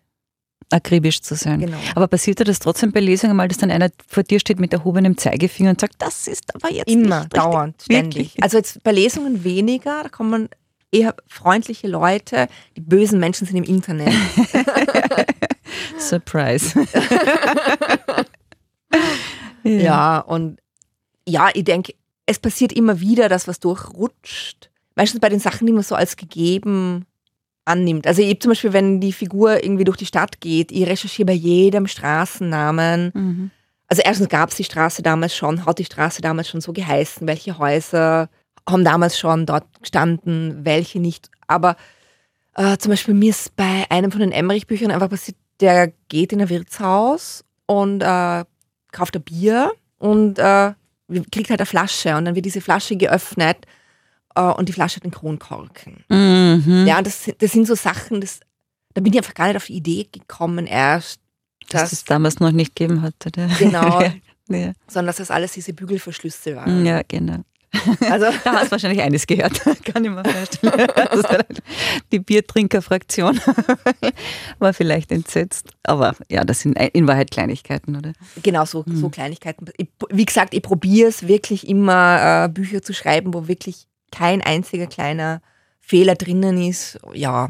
Akribisch 0.71 1.21
zu 1.21 1.35
sein. 1.35 1.59
Genau. 1.59 1.77
Aber 1.93 2.07
passiert 2.07 2.39
dir 2.39 2.45
das 2.45 2.57
trotzdem 2.59 2.91
bei 2.91 2.99
Lesungen 3.01 3.35
mal, 3.35 3.47
dass 3.47 3.57
dann 3.57 3.69
einer 3.69 3.89
vor 4.07 4.23
dir 4.23 4.39
steht 4.39 4.59
mit 4.59 4.73
erhobenem 4.73 5.17
Zeigefinger 5.17 5.71
und 5.71 5.81
sagt, 5.81 5.95
das 5.99 6.27
ist 6.27 6.55
aber 6.55 6.71
jetzt 6.71 6.89
Immer, 6.89 7.25
dauernd, 7.25 7.81
ständig. 7.83 8.15
Wirklich? 8.15 8.43
Also 8.43 8.57
jetzt 8.57 8.81
bei 8.83 8.91
Lesungen 8.91 9.43
weniger, 9.43 10.01
da 10.03 10.09
kommen 10.09 10.49
eher 10.91 11.15
freundliche 11.27 11.87
Leute. 11.87 12.47
Die 12.77 12.81
bösen 12.81 13.19
Menschen 13.19 13.45
sind 13.45 13.57
im 13.57 13.63
Internet. 13.63 14.13
Surprise. 15.97 16.73
ja, 19.63 20.19
und 20.19 20.59
ja, 21.27 21.49
ich 21.53 21.63
denke, 21.63 21.93
es 22.25 22.39
passiert 22.39 22.73
immer 22.73 22.99
wieder, 22.99 23.29
dass 23.29 23.47
was 23.47 23.59
durchrutscht. 23.59 24.69
Meistens 24.95 25.19
bei 25.19 25.29
den 25.29 25.39
Sachen, 25.39 25.67
die 25.67 25.73
man 25.73 25.83
so 25.83 25.95
als 25.95 26.15
gegeben 26.15 27.05
annimmt. 27.65 28.07
Also 28.07 28.21
ich 28.21 28.39
zum 28.39 28.51
Beispiel, 28.51 28.73
wenn 28.73 28.99
die 28.99 29.13
Figur 29.13 29.63
irgendwie 29.63 29.85
durch 29.85 29.97
die 29.97 30.05
Stadt 30.05 30.41
geht, 30.41 30.71
ich 30.71 30.85
recherchiere 30.85 31.27
bei 31.27 31.33
jedem 31.33 31.87
Straßennamen. 31.87 33.11
Mhm. 33.13 33.51
Also 33.87 34.01
erstens 34.05 34.29
gab 34.29 34.49
es 34.49 34.55
die 34.55 34.63
Straße 34.63 35.01
damals 35.01 35.35
schon, 35.35 35.65
hat 35.65 35.79
die 35.79 35.85
Straße 35.85 36.21
damals 36.21 36.49
schon 36.49 36.61
so 36.61 36.73
geheißen, 36.73 37.27
welche 37.27 37.57
Häuser 37.57 38.29
haben 38.67 38.83
damals 38.83 39.17
schon 39.17 39.45
dort 39.45 39.65
gestanden, 39.81 40.65
welche 40.65 40.99
nicht. 40.99 41.29
Aber 41.47 41.75
äh, 42.55 42.77
zum 42.77 42.91
Beispiel 42.91 43.13
mir 43.13 43.29
ist 43.29 43.55
bei 43.55 43.85
einem 43.89 44.11
von 44.11 44.21
den 44.21 44.31
Emmerich-Büchern 44.31 44.91
einfach 44.91 45.09
passiert, 45.09 45.37
der 45.59 45.93
geht 46.09 46.33
in 46.33 46.41
ein 46.41 46.49
Wirtshaus 46.49 47.43
und 47.65 48.01
äh, 48.01 48.45
kauft 48.91 49.15
ein 49.15 49.23
Bier 49.23 49.71
und 49.97 50.39
äh, 50.39 50.73
kriegt 51.31 51.49
halt 51.49 51.59
eine 51.59 51.65
Flasche 51.65 52.15
und 52.15 52.25
dann 52.25 52.35
wird 52.35 52.45
diese 52.45 52.61
Flasche 52.61 52.95
geöffnet 52.95 53.65
äh, 54.35 54.41
und 54.41 54.69
die 54.69 54.73
Flasche 54.73 54.97
hat 54.97 55.03
einen 55.03 55.11
Kronkorken. 55.11 56.03
Mhm. 56.09 56.85
Ja, 56.87 57.01
das, 57.01 57.29
das 57.37 57.51
sind 57.51 57.65
so 57.67 57.75
Sachen, 57.75 58.21
das, 58.21 58.39
da 58.93 59.01
bin 59.01 59.13
ich 59.13 59.19
einfach 59.19 59.33
gar 59.33 59.47
nicht 59.47 59.57
auf 59.57 59.65
die 59.65 59.75
Idee 59.75 60.07
gekommen 60.11 60.65
erst, 60.65 61.19
dass 61.69 61.81
dass, 61.81 61.93
es 61.93 62.05
damals 62.05 62.39
noch 62.39 62.51
nicht 62.51 62.75
gegeben 62.75 63.01
hat. 63.01 63.15
Oder? 63.25 63.47
Genau. 63.59 64.01
ja. 64.49 64.73
sondern 64.87 65.07
dass 65.07 65.17
das 65.17 65.31
alles 65.31 65.53
diese 65.53 65.73
Bügelverschlüsse 65.73 66.55
waren. 66.55 66.85
ja, 66.85 67.01
genau. 67.07 67.43
Also 68.09 68.25
Da 68.43 68.53
hast 68.53 68.67
du 68.67 68.71
wahrscheinlich 68.71 69.01
eines 69.01 69.25
gehört, 69.27 69.59
kann 69.85 70.03
ich 70.05 70.11
mir 70.11 70.23
vorstellen. 70.23 71.45
Die 72.11 72.19
Biertrinkerfraktion 72.19 73.39
war 74.59 74.73
vielleicht 74.73 75.11
entsetzt. 75.11 75.69
Aber 75.83 76.15
ja, 76.29 76.43
das 76.43 76.61
sind 76.61 76.77
in 76.93 77.07
Wahrheit 77.07 77.31
Kleinigkeiten, 77.31 77.95
oder? 77.95 78.13
genau 78.41 78.65
so, 78.65 78.85
Hm. 78.85 78.95
so 78.97 79.09
Kleinigkeiten. 79.09 79.65
Ich, 79.77 79.87
wie 80.09 80.25
gesagt, 80.25 80.53
ich 80.53 80.61
probiere 80.61 81.09
es 81.09 81.27
wirklich 81.27 81.67
immer, 81.67 82.45
äh, 82.45 82.49
Bücher 82.49 82.81
zu 82.81 82.93
schreiben, 82.93 83.33
wo 83.33 83.47
wirklich 83.47 83.87
kein 84.11 84.41
einziger 84.41 84.87
kleiner 84.87 85.41
Fehler 85.79 86.15
drinnen 86.15 86.61
ist. 86.61 86.99
Ja, 87.13 87.49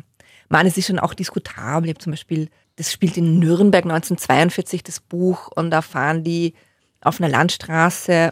man, 0.50 0.66
es 0.68 0.78
ist 0.78 0.88
schon 0.88 1.00
auch 1.00 1.14
diskutabel. 1.14 1.90
Ich 1.90 1.96
habe 1.96 2.04
zum 2.04 2.12
Beispiel, 2.14 2.50
das 2.78 2.92
spielt 2.92 3.18
in 3.18 3.40
Nürnberg 3.40 3.84
1942, 3.86 4.84
das 4.84 5.00
Buch, 5.00 5.50
und 5.56 5.70
da 5.72 5.82
fahren 5.82 6.24
die 6.24 6.54
auf 7.02 7.20
einer 7.20 7.30
Landstraße 7.30 8.32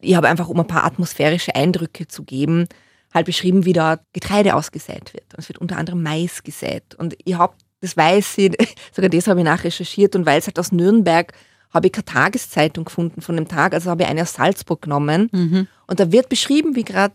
ich 0.00 0.14
habe 0.14 0.28
einfach, 0.28 0.48
um 0.48 0.60
ein 0.60 0.66
paar 0.66 0.84
atmosphärische 0.84 1.54
Eindrücke 1.54 2.06
zu 2.06 2.22
geben, 2.22 2.66
halt 3.12 3.26
beschrieben, 3.26 3.64
wie 3.64 3.72
da 3.72 3.98
Getreide 4.12 4.54
ausgesät 4.54 5.14
wird. 5.14 5.32
Und 5.32 5.40
es 5.40 5.48
wird 5.48 5.58
unter 5.58 5.78
anderem 5.78 6.02
Mais 6.02 6.42
gesät. 6.42 6.94
Und 6.96 7.16
ich 7.24 7.36
habe, 7.36 7.54
das 7.80 7.96
weiß 7.96 8.38
ich, 8.38 8.76
sogar 8.92 9.10
das 9.10 9.26
habe 9.26 9.40
ich 9.40 9.44
nachrecherchiert 9.44 10.14
und 10.16 10.26
weil 10.26 10.38
es 10.38 10.46
halt 10.46 10.58
aus 10.58 10.72
Nürnberg 10.72 11.32
habe 11.72 11.88
ich 11.88 11.92
keine 11.92 12.04
Tageszeitung 12.04 12.84
gefunden 12.84 13.20
von 13.20 13.36
dem 13.36 13.48
Tag, 13.48 13.74
also 13.74 13.90
habe 13.90 14.02
ich 14.02 14.08
eine 14.08 14.22
aus 14.22 14.34
Salzburg 14.34 14.82
genommen. 14.82 15.28
Mhm. 15.32 15.68
Und 15.86 16.00
da 16.00 16.12
wird 16.12 16.28
beschrieben, 16.28 16.76
wie 16.76 16.84
gerade 16.84 17.14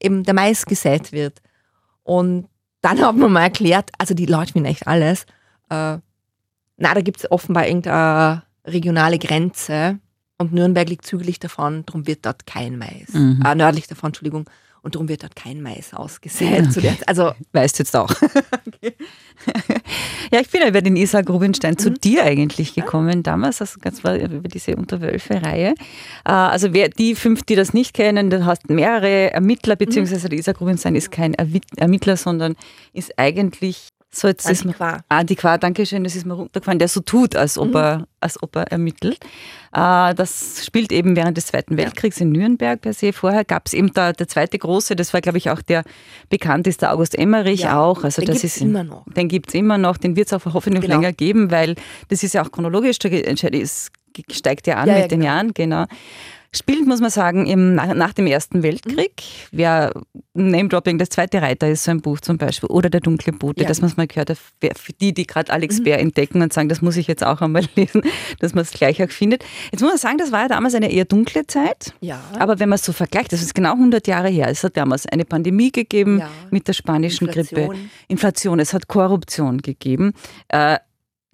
eben 0.00 0.24
der 0.24 0.34
Mais 0.34 0.66
gesät 0.66 1.12
wird. 1.12 1.40
Und 2.02 2.48
dann 2.80 3.00
haben 3.00 3.20
wir 3.20 3.28
mal 3.28 3.42
erklärt, 3.42 3.90
also 3.98 4.14
die 4.14 4.26
Leute 4.26 4.54
wissen 4.54 4.64
echt 4.64 4.86
alles. 4.86 5.24
Äh, 5.68 5.98
na, 6.76 6.94
da 6.94 7.00
gibt 7.02 7.18
es 7.18 7.30
offenbar 7.30 7.66
irgendeine 7.66 8.42
regionale 8.64 9.18
Grenze 9.18 9.98
und 10.40 10.54
Nürnberg 10.54 10.88
liegt 10.88 11.06
südlich 11.06 11.38
davon, 11.38 11.84
darum 11.84 12.06
wird 12.06 12.24
dort 12.24 12.46
kein 12.46 12.78
Mais. 12.78 13.12
Mhm. 13.12 13.42
Äh, 13.46 13.54
nördlich 13.54 13.86
davon, 13.86 14.08
Entschuldigung. 14.08 14.48
Und 14.82 14.94
darum 14.94 15.10
wird 15.10 15.22
dort 15.22 15.36
kein 15.36 15.60
Mais 15.60 15.92
ausgesät. 15.92 16.74
Der, 16.82 16.96
also 17.06 17.32
Weißt 17.52 17.78
du 17.78 17.82
jetzt 17.82 17.94
auch. 17.94 18.10
ja, 20.32 20.40
ich 20.40 20.48
bin 20.48 20.62
ja 20.62 20.68
über 20.68 20.80
den 20.80 20.96
Isaac 20.96 21.28
Rubinstein 21.28 21.76
zu 21.76 21.90
dir 21.90 22.24
eigentlich 22.24 22.74
gekommen 22.74 23.22
damals, 23.22 23.60
also 23.60 23.78
ganz 23.80 24.02
war 24.02 24.16
über 24.16 24.48
diese 24.48 24.76
Unterwölfe-Reihe. 24.76 25.74
Äh, 26.24 26.30
Also 26.30 26.72
wer 26.72 26.88
die 26.88 27.14
fünf, 27.14 27.42
die 27.42 27.56
das 27.56 27.74
nicht 27.74 27.92
kennen, 27.92 28.30
du 28.30 28.46
hast 28.46 28.70
mehrere 28.70 29.32
Ermittler, 29.32 29.76
beziehungsweise 29.76 30.30
der 30.30 30.38
Isaac 30.38 30.62
Rubinstein 30.62 30.94
ist 30.94 31.10
kein 31.10 31.34
Ermittler, 31.34 32.16
sondern 32.16 32.56
ist 32.94 33.18
eigentlich 33.18 33.90
so 34.12 34.26
jetzt 34.28 34.48
ist 34.50 34.64
mir 34.64 34.70
Antiquar. 34.72 35.04
Antiquar, 35.08 35.58
danke 35.58 35.86
schön, 35.86 36.02
das 36.02 36.16
ist 36.16 36.26
mir 36.26 36.34
runtergefallen, 36.34 36.78
der 36.80 36.88
so 36.88 37.00
tut, 37.00 37.36
als 37.36 37.56
ob, 37.56 37.74
er, 37.76 38.08
als 38.18 38.42
ob 38.42 38.56
er 38.56 38.64
ermittelt. 38.72 39.18
Äh, 39.72 40.14
das 40.14 40.64
spielt 40.66 40.90
eben 40.90 41.14
während 41.14 41.36
des 41.36 41.46
Zweiten 41.46 41.76
Weltkriegs 41.76 42.20
in 42.20 42.32
Nürnberg 42.32 42.80
per 42.80 42.92
se. 42.92 43.12
Vorher 43.12 43.44
gab 43.44 43.66
es 43.66 43.72
eben 43.72 43.92
da 43.92 44.12
der 44.12 44.26
zweite 44.26 44.58
große, 44.58 44.96
das 44.96 45.12
war 45.14 45.20
glaube 45.20 45.38
ich 45.38 45.48
auch 45.50 45.62
der 45.62 45.84
bekannteste 46.28 46.90
August 46.90 47.16
Emmerich 47.16 47.60
Ja, 47.60 47.80
auch. 47.80 48.02
Also 48.02 48.20
den 48.22 48.26
das 48.26 48.40
gibt's 48.42 48.56
ist 48.56 48.62
immer 48.62 48.82
noch. 48.82 49.04
Den 49.14 49.28
gibt 49.28 49.50
es 49.50 49.54
immer 49.54 49.78
noch, 49.78 49.96
den 49.96 50.16
wird 50.16 50.26
es 50.26 50.32
auch 50.32 50.44
hoffentlich 50.52 50.82
Genau. 50.82 50.96
länger 50.96 51.12
geben, 51.12 51.50
weil 51.52 51.76
das 52.08 52.22
ist 52.24 52.34
ja 52.34 52.42
auch 52.42 52.50
chronologisch, 52.50 52.98
da 52.98 53.08
es 53.08 53.90
steigt 54.30 54.66
ja 54.66 54.76
an 54.76 54.88
Ja, 54.88 54.94
mit 54.94 55.02
ja, 55.02 55.08
den 55.08 55.20
genau. 55.20 55.32
Jahren, 55.32 55.54
genau. 55.54 55.84
Spielt, 56.52 56.84
muss 56.84 57.00
man 57.00 57.10
sagen, 57.10 57.46
im, 57.46 57.76
nach, 57.76 57.94
nach 57.94 58.12
dem 58.12 58.26
Ersten 58.26 58.64
Weltkrieg. 58.64 59.22
Wer 59.52 59.92
Name-Dropping, 60.34 60.98
das 60.98 61.08
zweite 61.10 61.40
Reiter 61.42 61.68
ist 61.68 61.84
so 61.84 61.92
ein 61.92 62.00
Buch 62.00 62.18
zum 62.20 62.38
Beispiel. 62.38 62.68
Oder 62.68 62.90
Der 62.90 63.00
dunkle 63.00 63.32
Bote, 63.32 63.62
Ja. 63.62 63.68
das 63.68 63.80
man 63.80 63.92
mal 63.96 64.08
gehört 64.08 64.30
hat. 64.30 64.38
Für 64.76 64.92
die, 64.94 65.14
die 65.14 65.26
gerade 65.28 65.52
Alex 65.52 65.80
Bär 65.84 66.00
entdecken 66.00 66.42
und 66.42 66.52
sagen, 66.52 66.68
das 66.68 66.82
muss 66.82 66.96
ich 66.96 67.06
jetzt 67.06 67.24
auch 67.24 67.40
einmal 67.40 67.62
lesen, 67.76 68.02
dass 68.40 68.52
man 68.52 68.62
es 68.62 68.72
gleich 68.72 69.00
auch 69.00 69.10
findet. 69.10 69.44
Jetzt 69.70 69.80
muss 69.80 69.90
man 69.90 69.98
sagen, 69.98 70.18
das 70.18 70.32
war 70.32 70.42
ja 70.42 70.48
damals 70.48 70.74
eine 70.74 70.90
eher 70.90 71.04
dunkle 71.04 71.46
Zeit. 71.46 71.94
Ja. 72.00 72.20
Aber 72.40 72.58
wenn 72.58 72.68
man 72.68 72.76
es 72.76 72.84
so 72.84 72.92
vergleicht, 72.92 73.32
das 73.32 73.42
ist 73.42 73.54
genau 73.54 73.74
100 73.74 74.08
Jahre 74.08 74.28
her. 74.28 74.48
Es 74.48 74.64
hat 74.64 74.76
damals 74.76 75.06
eine 75.06 75.24
Pandemie 75.24 75.70
gegeben 75.70 76.18
Ja. 76.18 76.30
mit 76.50 76.66
der 76.66 76.72
spanischen 76.72 77.28
Grippe. 77.28 77.60
Inflation. 77.60 77.90
Inflation, 78.08 78.58
es 78.60 78.74
hat 78.74 78.88
Korruption 78.88 79.58
gegeben. 79.58 80.14
Äh, 80.48 80.78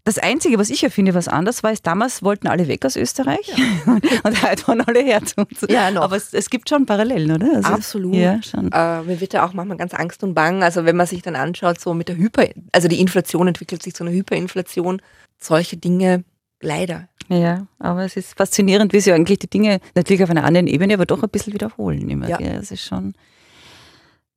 das 0.07 0.19
Einzige, 0.19 0.57
was 0.57 0.71
ich 0.71 0.83
ja 0.83 0.89
finde, 0.89 1.15
was 1.15 1.27
anders 1.27 1.65
war, 1.65 1.73
ist, 1.73 1.85
damals 1.85 2.23
wollten 2.23 2.47
alle 2.47 2.69
weg 2.69 2.85
aus 2.87 2.95
Österreich 2.95 3.53
und 3.87 4.43
heute 4.43 4.69
wollen 4.69 4.81
alle 4.83 5.01
her 5.01 5.25
zu 5.25 5.41
uns. 5.41 5.67
Ja, 5.69 5.91
noch. 5.91 6.03
Aber 6.03 6.17
es, 6.17 6.33
es 6.33 6.49
gibt 6.49 6.69
schon 6.69 6.87
Parallelen, 6.87 7.33
oder? 7.33 7.57
Also, 7.57 7.69
Absolut. 7.69 8.15
Ja, 8.15 8.41
schon. 8.41 8.71
Äh, 8.71 9.03
mir 9.03 9.21
wird 9.21 9.33
ja 9.33 9.45
auch 9.45 9.53
manchmal 9.53 9.77
ganz 9.77 9.95
Angst 9.95 10.23
und 10.23 10.35
Bang. 10.35 10.63
Also 10.63 10.85
wenn 10.85 10.95
man 10.95 11.09
sich 11.09 11.23
dann 11.23 11.35
anschaut, 11.35 11.81
so 11.81 11.93
mit 11.93 12.09
der 12.09 12.17
Hyper, 12.17 12.45
also 12.71 12.87
die 12.87 13.01
Inflation 13.01 13.49
entwickelt 13.49 13.83
sich 13.83 13.95
zu 13.95 14.05
einer 14.05 14.13
Hyperinflation. 14.13 15.03
Solche 15.41 15.77
Dinge 15.77 16.23
leider. 16.63 17.09
Ja, 17.29 17.67
aber 17.81 18.05
es 18.05 18.17
ist 18.17 18.37
faszinierend, 18.39 18.93
wie 18.93 19.01
sie 19.01 19.13
eigentlich 19.13 19.41
die 19.41 19.51
Dinge 19.51 19.81
natürlich 19.97 20.23
auf 20.23 20.31
einer 20.31 20.45
anderen 20.45 20.69
Ebene, 20.69 20.95
aber 20.95 21.07
doch 21.07 21.25
ein 21.25 21.31
bisschen 21.31 21.53
wiederholen 21.53 22.09
immer. 22.09 22.29
Ja. 22.29 22.41
Ja. 22.41 22.53
Es 22.53 22.71
ist 22.71 22.85
schon. 22.85 23.15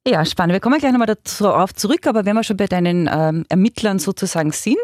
Ja, 0.09 0.25
spannend. 0.25 0.53
Wir 0.53 0.59
kommen 0.59 0.79
gleich 0.79 0.91
nochmal 0.91 1.15
darauf 1.39 1.73
zurück, 1.75 2.07
aber 2.07 2.25
wenn 2.25 2.35
wir 2.35 2.43
schon 2.43 2.57
bei 2.57 2.65
deinen 2.65 3.07
ähm, 3.11 3.45
Ermittlern 3.47 3.99
sozusagen 3.99 4.51
sind, 4.51 4.77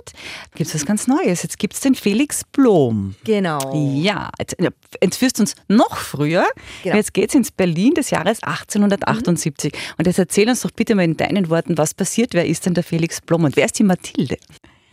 gibt 0.53 0.69
es 0.69 0.75
was 0.75 0.85
ganz 0.85 1.07
Neues. 1.07 1.41
Jetzt 1.41 1.57
gibt 1.57 1.73
es 1.73 1.79
den 1.79 1.95
Felix 1.95 2.43
Blom. 2.43 3.15
Genau. 3.23 3.73
Ja, 3.95 4.29
jetzt 4.37 4.55
entführst 4.99 5.39
du 5.39 5.43
uns 5.43 5.55
noch 5.67 5.97
früher. 5.97 6.45
Genau. 6.83 6.95
Jetzt 6.95 7.13
geht 7.15 7.29
es 7.29 7.35
ins 7.35 7.51
Berlin 7.51 7.95
des 7.95 8.11
Jahres 8.11 8.43
1878. 8.43 9.73
Und 9.97 10.05
jetzt 10.05 10.19
erzähl 10.19 10.47
uns 10.47 10.61
doch 10.61 10.69
bitte 10.71 10.93
mal 10.93 11.03
in 11.05 11.17
deinen 11.17 11.49
Worten, 11.49 11.75
was 11.77 11.95
passiert. 11.95 12.33
Wer 12.35 12.45
ist 12.45 12.67
denn 12.67 12.75
der 12.75 12.83
Felix 12.83 13.19
Blom 13.21 13.45
und 13.45 13.55
wer 13.55 13.65
ist 13.65 13.79
die 13.79 13.83
Mathilde? 13.83 14.37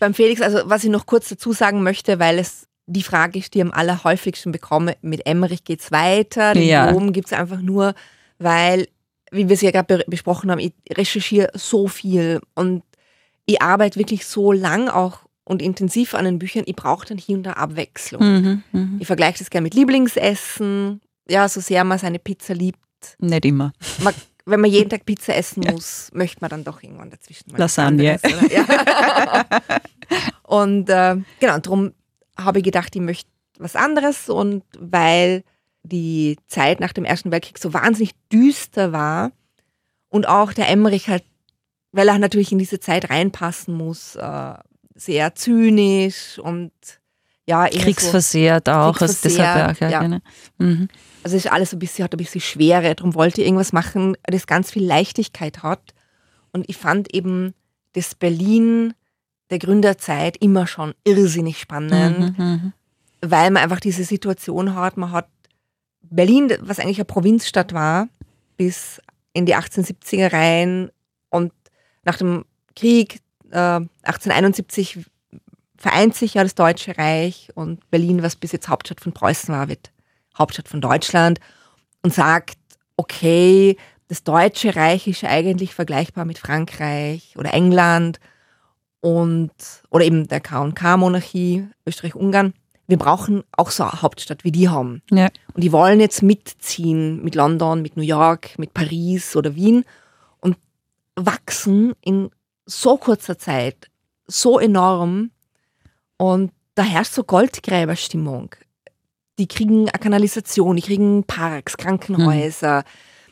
Beim 0.00 0.14
Felix, 0.14 0.40
also 0.40 0.60
was 0.64 0.82
ich 0.82 0.90
noch 0.90 1.04
kurz 1.04 1.28
dazu 1.28 1.52
sagen 1.52 1.82
möchte, 1.82 2.18
weil 2.18 2.38
es 2.38 2.66
die 2.86 3.02
Frage 3.02 3.38
ist, 3.38 3.52
die 3.52 3.58
ich 3.58 3.64
am 3.64 3.70
allerhäufigsten 3.72 4.50
bekomme, 4.50 4.96
mit 5.02 5.26
Emmerich 5.26 5.64
geht 5.64 5.80
es 5.80 5.92
weiter, 5.92 6.54
den 6.54 6.64
Ja. 6.64 6.90
Dom 6.90 7.12
gibt 7.12 7.26
es 7.26 7.32
einfach 7.32 7.60
nur, 7.60 7.94
weil, 8.38 8.88
wie 9.32 9.48
wir 9.48 9.54
es 9.54 9.62
ja 9.62 9.70
gerade 9.70 9.98
be 9.98 10.04
besprochen 10.06 10.50
haben, 10.50 10.60
ich 10.60 10.74
recherchiere 10.90 11.50
so 11.54 11.88
viel 11.88 12.40
und 12.54 12.82
ich 13.46 13.60
arbeite 13.60 13.98
wirklich 13.98 14.26
so 14.26 14.52
lang 14.52 14.88
auch 14.88 15.20
und 15.44 15.60
intensiv 15.60 16.14
an 16.14 16.24
den 16.24 16.38
Büchern, 16.38 16.62
ich 16.66 16.76
brauche 16.76 17.06
dann 17.06 17.18
hier 17.18 17.36
und 17.36 17.42
da 17.42 17.54
Abwechslung. 17.54 18.22
Mhm, 18.22 18.62
mhm. 18.72 18.96
Ich 19.00 19.06
vergleiche 19.06 19.38
das 19.38 19.50
gerne 19.50 19.64
mit 19.64 19.74
Lieblingsessen, 19.74 21.00
ja, 21.28 21.48
so 21.48 21.60
sehr 21.60 21.82
man 21.84 21.98
seine 21.98 22.18
Pizza 22.18 22.54
liebt. 22.54 22.78
Nicht 23.18 23.44
immer. 23.44 23.72
Man, 24.02 24.14
wenn 24.44 24.60
man 24.60 24.70
jeden 24.70 24.90
Tag 24.90 25.04
Pizza 25.04 25.34
essen 25.34 25.64
muss, 25.70 26.10
möchte 26.12 26.38
man 26.40 26.50
dann 26.50 26.64
doch 26.64 26.82
irgendwann 26.82 27.10
dazwischen 27.10 27.50
mal 27.50 27.58
Lasagne. 27.58 28.18
anderes? 28.22 28.52
Ja. 28.52 29.44
und 30.44 30.88
äh, 30.88 31.16
genau, 31.40 31.58
darum 31.58 31.92
habe 32.38 32.58
ich 32.58 32.64
gedacht, 32.64 32.94
ich 32.94 33.02
möchte 33.02 33.28
was 33.58 33.76
anderes 33.76 34.28
und 34.28 34.62
weil 34.78 35.44
die 35.82 36.38
Zeit 36.46 36.80
nach 36.80 36.92
dem 36.92 37.04
Ersten 37.04 37.30
Weltkrieg 37.30 37.58
so 37.58 37.72
wahnsinnig 37.72 38.12
düster 38.32 38.92
war 38.92 39.32
und 40.08 40.28
auch 40.28 40.52
der 40.52 40.68
Emmerich 40.68 41.08
halt, 41.08 41.24
weil 41.92 42.08
er 42.08 42.18
natürlich 42.18 42.52
in 42.52 42.58
diese 42.58 42.80
Zeit 42.80 43.10
reinpassen 43.10 43.74
muss, 43.74 44.16
äh, 44.16 44.54
sehr 44.94 45.34
zynisch 45.34 46.38
und 46.38 46.72
ja, 47.46 47.66
eher 47.66 47.72
so, 47.72 47.78
Kriegsversehrt 47.80 48.68
auch. 48.68 49.00
Also 49.00 49.16
deshalb 49.24 49.76
Kriegsversehrt, 49.76 49.80
ja, 49.80 49.90
ja. 49.90 50.00
Genau. 50.02 50.18
Mhm. 50.58 50.88
also 51.24 51.36
ist 51.36 51.50
alles 51.50 51.70
so 51.70 51.76
ein 51.76 51.80
bisschen, 51.80 52.04
hat 52.04 52.14
ein 52.14 52.18
bisschen 52.18 52.40
Schwere, 52.40 52.94
darum 52.94 53.14
wollte 53.14 53.40
ich 53.40 53.46
irgendwas 53.46 53.72
machen, 53.72 54.16
das 54.22 54.46
ganz 54.46 54.70
viel 54.70 54.84
Leichtigkeit 54.84 55.62
hat. 55.62 55.94
Und 56.52 56.68
ich 56.68 56.76
fand 56.76 57.12
eben 57.14 57.54
das 57.94 58.14
Berlin 58.14 58.94
der 59.50 59.58
Gründerzeit 59.58 60.36
immer 60.38 60.66
schon 60.66 60.94
irrsinnig 61.04 61.58
spannend, 61.58 62.38
Mhm, 62.38 62.44
mhm. 62.44 62.72
weil 63.20 63.50
man 63.50 63.62
einfach 63.62 63.80
diese 63.80 64.04
Situation 64.04 64.74
hat, 64.74 64.96
man 64.96 65.10
hat 65.10 65.28
Berlin, 66.11 66.52
was 66.61 66.78
eigentlich 66.78 66.99
eine 66.99 67.04
Provinzstadt 67.04 67.73
war, 67.73 68.09
bis 68.56 69.00
in 69.32 69.47
die 69.47 69.56
1870er 69.56 70.32
rein 70.32 70.90
und 71.30 71.52
nach 72.04 72.18
dem 72.18 72.44
Krieg 72.76 73.21
äh, 73.50 73.80
1871 74.02 74.99
vereint 75.76 76.14
sich 76.14 76.35
ja 76.35 76.42
das 76.42 76.54
Deutsche 76.54 76.97
Reich 76.97 77.49
und 77.54 77.90
Berlin, 77.90 78.23
was 78.23 78.37
bis 78.37 78.52
jetzt 78.52 78.68
Hauptstadt 78.68 79.00
von 79.00 79.12
Preußen 79.12 79.54
war, 79.54 79.68
wird 79.68 79.90
Hauptstadt 80.38 80.68
von 80.68 80.80
Deutschland 80.80 81.40
und 82.02 82.14
sagt, 82.14 82.56
okay, 82.97 83.76
das 84.09 84.23
Deutsche 84.23 84.76
Reich 84.76 85.09
ist 85.09 85.25
eigentlich 85.25 85.75
vergleichbar 85.75 86.25
mit 86.25 86.38
Frankreich 86.38 87.35
oder 87.37 87.52
England 87.52 88.21
und 89.00 89.52
oder 89.90 90.04
eben 90.04 90.28
der 90.28 90.40
K&K-Monarchie, 90.40 91.66
Österreich-Ungarn. 91.87 92.54
Wir 92.86 92.98
brauchen 92.98 93.44
auch 93.56 93.70
so 93.70 93.84
eine 93.84 94.02
Hauptstadt, 94.02 94.44
wie 94.44 94.52
die 94.52 94.68
haben. 94.68 95.02
Ja. 95.10 95.28
Und 95.54 95.62
die 95.62 95.72
wollen 95.72 96.00
jetzt 96.00 96.22
mitziehen 96.22 97.22
mit 97.22 97.34
London, 97.34 97.82
mit 97.82 97.96
New 97.96 98.02
York, 98.02 98.58
mit 98.58 98.74
Paris 98.74 99.36
oder 99.36 99.54
Wien 99.54 99.84
und 100.40 100.56
wachsen 101.16 101.94
in 102.00 102.30
so 102.66 102.96
kurzer 102.96 103.38
Zeit 103.38 103.88
so 104.26 104.58
enorm 104.58 105.30
und 106.16 106.52
da 106.74 106.82
herrscht 106.82 107.12
so 107.12 107.24
Goldgräberstimmung. 107.24 108.54
Die 109.38 109.46
kriegen 109.46 109.88
eine 109.88 109.98
Kanalisation, 109.98 110.76
die 110.76 110.82
kriegen 110.82 111.24
Parks, 111.24 111.76
Krankenhäuser. 111.76 112.84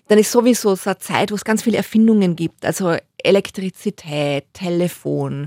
Dann 0.09 0.19
ist 0.19 0.33
sowieso 0.33 0.75
so 0.75 0.91
eine 0.91 0.99
Zeit, 0.99 1.31
wo 1.31 1.37
es 1.37 1.45
ganz 1.45 1.63
viele 1.63 1.77
Erfindungen 1.77 2.37
gibt, 2.37 2.65
also 2.65 2.97
Elektrizität, 3.19 4.47
Telefon. 4.53 5.47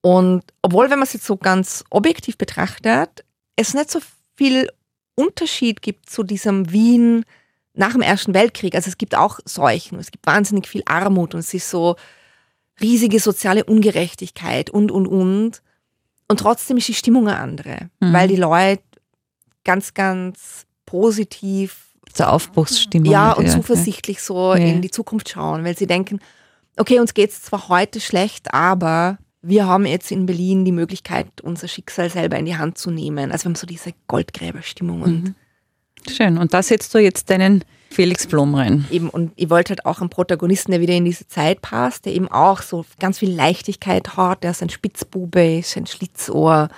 Und 0.00 0.42
obwohl, 0.62 0.90
wenn 0.90 0.98
man 0.98 1.06
es 1.06 1.12
jetzt 1.12 1.26
so 1.26 1.36
ganz 1.36 1.84
objektiv 1.90 2.38
betrachtet, 2.38 3.24
es 3.56 3.74
nicht 3.74 3.90
so 3.90 4.00
viel 4.36 4.70
Unterschied 5.14 5.82
gibt 5.82 6.08
zu 6.08 6.22
diesem 6.22 6.70
Wien 6.70 7.24
nach 7.74 7.92
dem 7.92 8.02
Ersten 8.02 8.34
Weltkrieg. 8.34 8.74
Also 8.74 8.88
es 8.88 8.98
gibt 8.98 9.16
auch 9.16 9.40
Seuchen, 9.44 9.98
es 9.98 10.10
gibt 10.10 10.26
wahnsinnig 10.26 10.68
viel 10.68 10.82
Armut 10.86 11.34
und 11.34 11.40
es 11.40 11.54
ist 11.54 11.70
so 11.70 11.96
riesige 12.80 13.18
soziale 13.18 13.64
Ungerechtigkeit 13.64 14.70
und, 14.70 14.90
und, 14.90 15.06
und. 15.06 15.62
Und 16.28 16.40
trotzdem 16.40 16.76
ist 16.76 16.88
die 16.88 16.94
Stimmung 16.94 17.26
eine 17.28 17.38
andere, 17.38 17.90
mhm. 18.00 18.12
weil 18.12 18.28
die 18.28 18.36
Leute 18.36 18.82
ganz, 19.64 19.94
ganz 19.94 20.66
positiv. 20.86 21.86
Zur 22.12 22.32
Aufbruchsstimmung. 22.32 23.10
Ja, 23.10 23.32
und 23.32 23.48
zuversichtlich 23.50 24.22
so 24.22 24.54
ja. 24.54 24.60
in 24.60 24.82
die 24.82 24.90
Zukunft 24.90 25.28
schauen, 25.28 25.64
weil 25.64 25.76
sie 25.76 25.86
denken, 25.86 26.20
okay, 26.76 27.00
uns 27.00 27.14
geht 27.14 27.30
es 27.30 27.42
zwar 27.42 27.68
heute 27.68 28.00
schlecht, 28.00 28.54
aber 28.54 29.18
wir 29.42 29.66
haben 29.66 29.86
jetzt 29.86 30.10
in 30.10 30.26
Berlin 30.26 30.64
die 30.64 30.72
Möglichkeit, 30.72 31.40
unser 31.42 31.68
Schicksal 31.68 32.10
selber 32.10 32.38
in 32.38 32.46
die 32.46 32.56
Hand 32.56 32.78
zu 32.78 32.90
nehmen. 32.90 33.30
Also 33.30 33.44
wir 33.44 33.50
haben 33.50 33.54
so 33.54 33.66
diese 33.66 33.92
Goldgräberstimmung. 34.06 35.02
Und 35.02 35.24
mhm. 35.24 35.34
Schön. 36.10 36.38
Und 36.38 36.54
da 36.54 36.62
setzt 36.62 36.94
du 36.94 36.98
jetzt 36.98 37.30
deinen 37.30 37.64
Felix 37.90 38.26
Blom 38.26 38.54
rein. 38.54 38.86
Eben, 38.90 39.08
und 39.08 39.32
ich 39.36 39.50
wollte 39.50 39.70
halt 39.70 39.86
auch 39.86 40.00
einen 40.00 40.10
Protagonisten, 40.10 40.72
der 40.72 40.80
wieder 40.80 40.94
in 40.94 41.04
diese 41.04 41.26
Zeit 41.26 41.62
passt, 41.62 42.04
der 42.04 42.14
eben 42.14 42.28
auch 42.28 42.62
so 42.62 42.84
ganz 42.98 43.18
viel 43.18 43.30
Leichtigkeit 43.30 44.16
hat, 44.16 44.42
der 44.42 44.52
ist 44.52 44.62
ein 44.62 44.70
Spitzbube, 44.70 45.58
ist 45.58 45.76
ein 45.76 45.86
Schlitzohr. 45.86 46.68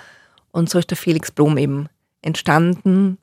Und 0.51 0.69
so 0.69 0.79
ist 0.79 0.89
der 0.89 0.97
Felix 0.97 1.31
Blom 1.31 1.57
eben 1.57 1.87
entstanden. 2.21 3.17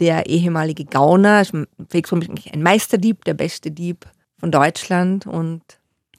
Der 0.00 0.26
ehemalige 0.26 0.84
Gauner, 0.84 1.44
Felix 1.88 2.10
Blom 2.10 2.22
ist 2.22 2.52
ein 2.52 2.62
Meisterdieb, 2.62 3.24
der 3.24 3.34
beste 3.34 3.70
Dieb 3.70 4.06
von 4.38 4.52
Deutschland 4.52 5.26
und 5.26 5.62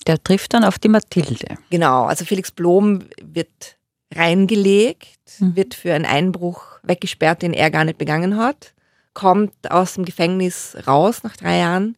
der 0.08 0.22
trifft 0.24 0.54
dann 0.54 0.64
auf 0.64 0.80
die 0.80 0.90
Mathilde. 0.90 1.58
Genau, 1.70 2.06
also 2.06 2.26
Felix 2.26 2.52
Blom 2.52 3.04
wird 3.22 3.78
reingelegt, 4.14 5.20
mhm. 5.40 5.56
wird 5.56 5.74
für 5.74 5.94
einen 5.94 6.06
Einbruch 6.06 6.64
weggesperrt, 6.84 7.42
den 7.42 7.54
er 7.54 7.70
gar 7.70 7.86
nicht 7.86 7.98
begangen 7.98 8.38
hat, 8.38 8.74
kommt 9.14 9.70
aus 9.70 9.96
dem 9.96 10.06
Gefängnis 10.06 10.78
raus 10.88 11.24
nach 11.24 11.36
drei 11.38 11.60
Jahren, 11.60 11.96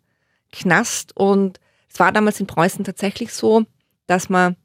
Knast 0.52 1.16
und 1.16 1.60
es 1.92 2.00
war 2.00 2.12
damals 2.12 2.40
in 2.40 2.48
Preußen 2.48 2.84
tatsächlich 2.84 3.34
so, 3.34 3.66
dass 4.08 4.30
man, 4.30 4.56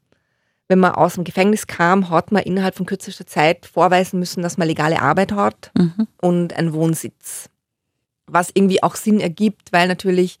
wenn 0.67 0.79
man 0.79 0.93
aus 0.93 1.15
dem 1.15 1.23
Gefängnis 1.23 1.67
kam, 1.67 2.09
hat 2.09 2.31
man 2.31 2.43
innerhalb 2.43 2.75
von 2.75 2.85
kürzester 2.85 3.25
Zeit 3.25 3.65
vorweisen 3.65 4.19
müssen, 4.19 4.43
dass 4.43 4.57
man 4.57 4.67
legale 4.67 5.01
Arbeit 5.01 5.31
hat 5.31 5.71
mhm. 5.77 6.07
und 6.21 6.53
einen 6.53 6.73
Wohnsitz. 6.73 7.49
Was 8.27 8.51
irgendwie 8.53 8.83
auch 8.83 8.95
Sinn 8.95 9.19
ergibt, 9.21 9.71
weil 9.71 9.87
natürlich 9.87 10.39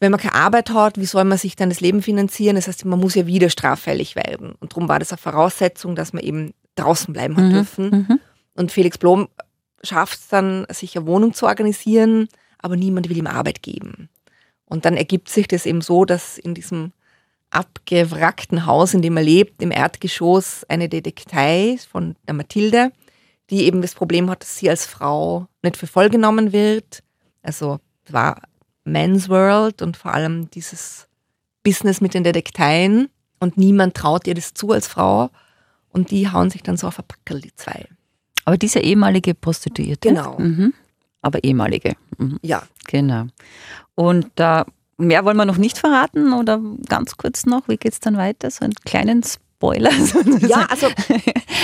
wenn 0.00 0.10
man 0.10 0.20
keine 0.20 0.34
Arbeit 0.34 0.70
hat, 0.70 0.98
wie 0.98 1.04
soll 1.04 1.24
man 1.24 1.38
sich 1.38 1.56
dann 1.56 1.68
das 1.68 1.80
Leben 1.80 2.02
finanzieren? 2.02 2.56
Das 2.56 2.66
heißt, 2.66 2.84
man 2.86 2.98
muss 2.98 3.14
ja 3.14 3.26
wieder 3.26 3.50
straffällig 3.50 4.16
werden. 4.16 4.54
Und 4.58 4.72
darum 4.72 4.88
war 4.88 4.98
das 4.98 5.12
eine 5.12 5.18
Voraussetzung, 5.18 5.94
dass 5.94 6.12
man 6.12 6.24
eben 6.24 6.54
draußen 6.74 7.12
bleiben 7.12 7.36
hat 7.36 7.44
mhm. 7.44 7.52
dürfen. 7.52 7.90
Mhm. 7.90 8.20
Und 8.54 8.72
Felix 8.72 8.96
Blom 8.96 9.28
schafft 9.82 10.18
es 10.18 10.28
dann, 10.28 10.66
sich 10.70 10.96
eine 10.96 11.06
Wohnung 11.06 11.34
zu 11.34 11.46
organisieren, 11.46 12.28
aber 12.58 12.76
niemand 12.76 13.08
will 13.08 13.18
ihm 13.18 13.26
Arbeit 13.26 13.62
geben. 13.62 14.08
Und 14.64 14.84
dann 14.84 14.96
ergibt 14.96 15.28
sich 15.28 15.48
das 15.48 15.66
eben 15.66 15.82
so, 15.82 16.04
dass 16.04 16.38
in 16.38 16.54
diesem 16.54 16.92
abgewrackten 17.50 18.66
Haus, 18.66 18.94
in 18.94 19.02
dem 19.02 19.16
er 19.16 19.22
lebt, 19.22 19.62
im 19.62 19.72
Erdgeschoss 19.72 20.64
eine 20.68 20.88
Detektei 20.88 21.76
von 21.90 22.16
der 22.26 22.34
Mathilde, 22.34 22.92
die 23.50 23.64
eben 23.64 23.82
das 23.82 23.94
Problem 23.94 24.30
hat, 24.30 24.42
dass 24.42 24.56
sie 24.56 24.70
als 24.70 24.86
Frau 24.86 25.46
nicht 25.62 25.76
für 25.76 25.88
voll 25.88 26.08
genommen 26.08 26.52
wird. 26.52 27.02
Also 27.42 27.80
war 28.08 28.42
Men's 28.90 29.28
World 29.28 29.82
und 29.82 29.96
vor 29.96 30.12
allem 30.12 30.50
dieses 30.50 31.08
Business 31.62 32.00
mit 32.00 32.14
den 32.14 32.24
Detekteien 32.24 33.08
und 33.38 33.56
niemand 33.56 33.94
traut 33.94 34.26
ihr 34.26 34.34
das 34.34 34.54
zu 34.54 34.70
als 34.72 34.86
Frau 34.86 35.30
und 35.90 36.10
die 36.10 36.30
hauen 36.30 36.50
sich 36.50 36.62
dann 36.62 36.76
so 36.76 36.86
auf 36.86 36.98
ein 36.98 37.04
Packel, 37.06 37.40
die 37.40 37.54
zwei. 37.54 37.86
Aber 38.44 38.56
diese 38.56 38.80
ehemalige 38.80 39.34
Prostituierte? 39.34 40.08
Genau. 40.08 40.38
Mhm. 40.38 40.74
Aber 41.22 41.42
ehemalige. 41.44 41.94
Mhm. 42.18 42.38
Ja. 42.42 42.62
Genau. 42.86 43.26
Und 43.94 44.30
äh, 44.36 44.64
mehr 44.96 45.24
wollen 45.24 45.36
wir 45.36 45.44
noch 45.44 45.56
nicht 45.56 45.78
verraten 45.78 46.32
oder 46.32 46.60
ganz 46.88 47.16
kurz 47.16 47.46
noch, 47.46 47.68
wie 47.68 47.76
geht 47.76 47.92
es 47.92 48.00
dann 48.00 48.16
weiter? 48.16 48.50
So 48.50 48.64
einen 48.64 48.74
kleinen 48.84 49.22
Spoiler. 49.22 49.92
ja, 50.40 50.66
also 50.70 50.88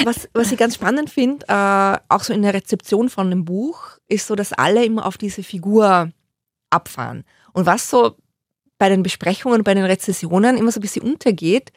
was, 0.05 0.29
was 0.33 0.53
ich 0.53 0.59
ganz 0.59 0.75
spannend 0.75 1.11
finde, 1.11 1.47
äh, 1.49 1.99
auch 2.09 2.23
so 2.23 2.33
in 2.33 2.43
der 2.43 2.55
Rezeption 2.55 3.09
von 3.09 3.31
dem 3.31 3.45
Buch, 3.45 3.99
ist 4.09 4.27
so, 4.27 4.35
dass 4.35 4.53
alle 4.53 4.85
immer 4.85 5.07
auf 5.07 5.19
diese 5.19 5.43
Figur 5.43 6.11
abfahren. 6.71 7.25
Und 7.53 7.67
was 7.67 7.89
so 7.91 8.17
bei 8.79 8.89
den 8.89 9.03
Besprechungen, 9.03 9.65
bei 9.65 9.75
den 9.75 9.85
Rezessionen 9.85 10.57
immer 10.57 10.71
so 10.71 10.81
ein 10.81 10.83
bisschen 10.83 11.03
untergeht, 11.03 11.73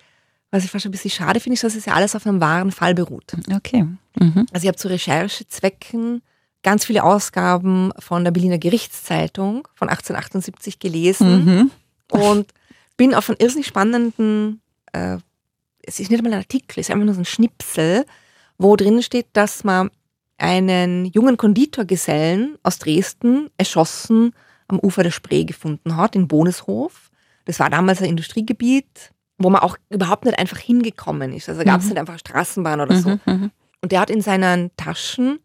was 0.52 0.64
ich 0.64 0.72
fast 0.72 0.86
ein 0.86 0.92
bisschen 0.92 1.12
schade 1.12 1.40
finde, 1.40 1.54
ist, 1.54 1.64
dass 1.64 1.76
es 1.76 1.86
ja 1.86 1.94
alles 1.94 2.16
auf 2.16 2.26
einem 2.26 2.42
wahren 2.42 2.72
Fall 2.72 2.96
beruht. 2.96 3.34
Okay. 3.54 3.86
Mhm. 4.20 4.48
Also 4.52 4.64
ich 4.64 4.68
habe 4.68 4.78
zu 4.78 4.88
Recherchezwecken 4.88 6.22
ganz 6.64 6.86
viele 6.86 7.04
Ausgaben 7.04 7.92
von 8.00 8.24
der 8.24 8.32
Berliner 8.32 8.58
Gerichtszeitung 8.58 9.68
von 9.76 9.90
1878 9.90 10.80
gelesen 10.80 11.46
mhm. 11.46 11.72
und 12.12 12.52
bin 12.98 13.14
auf 13.14 13.30
einen 13.30 13.38
irrsinnig 13.40 13.68
spannenden, 13.68 14.62
äh, 14.92 15.18
es 15.84 16.00
ist 16.00 16.10
nicht 16.10 16.20
einmal 16.20 16.34
ein 16.34 16.40
Artikel, 16.40 16.80
es 16.80 16.88
ist 16.88 16.92
einfach 16.92 17.06
nur 17.06 17.14
so 17.14 17.22
ein 17.22 17.26
Schnipsel, 17.26 18.06
wo 18.58 18.76
drin 18.76 19.02
steht, 19.02 19.28
dass 19.34 19.64
man 19.64 19.90
einen 20.38 21.06
jungen 21.06 21.38
Konditorgesellen 21.38 22.58
aus 22.64 22.80
Dresden 22.80 23.50
erschossen 23.58 24.34
am 24.70 24.80
Ufer 24.80 25.04
der 25.04 25.12
Spree 25.12 25.44
gefunden 25.44 25.96
hat, 25.96 26.16
in 26.16 26.28
Boneshof. 26.28 27.12
Das 27.46 27.60
war 27.60 27.70
damals 27.70 28.02
ein 28.02 28.10
Industriegebiet, 28.10 29.12
wo 29.38 29.50
man 29.50 29.62
auch 29.62 29.78
überhaupt 29.90 30.26
nicht 30.26 30.38
einfach 30.38 30.60
hingekommen 30.60 31.34
ist. 31.34 31.50
Also 31.50 31.64
gab 31.64 31.80
es 31.80 31.86
mhm. 31.86 31.92
nicht 31.92 32.00
einfach 32.00 32.20
Straßenbahn 32.20 32.82
oder 32.82 32.96
so. 32.96 33.10
Mhm, 33.10 33.22
mhm, 33.26 33.52
und 33.82 33.92
der 33.92 34.02
hat 34.02 34.10
in 34.10 34.22
seinen 34.22 34.72
Taschen 34.78 35.40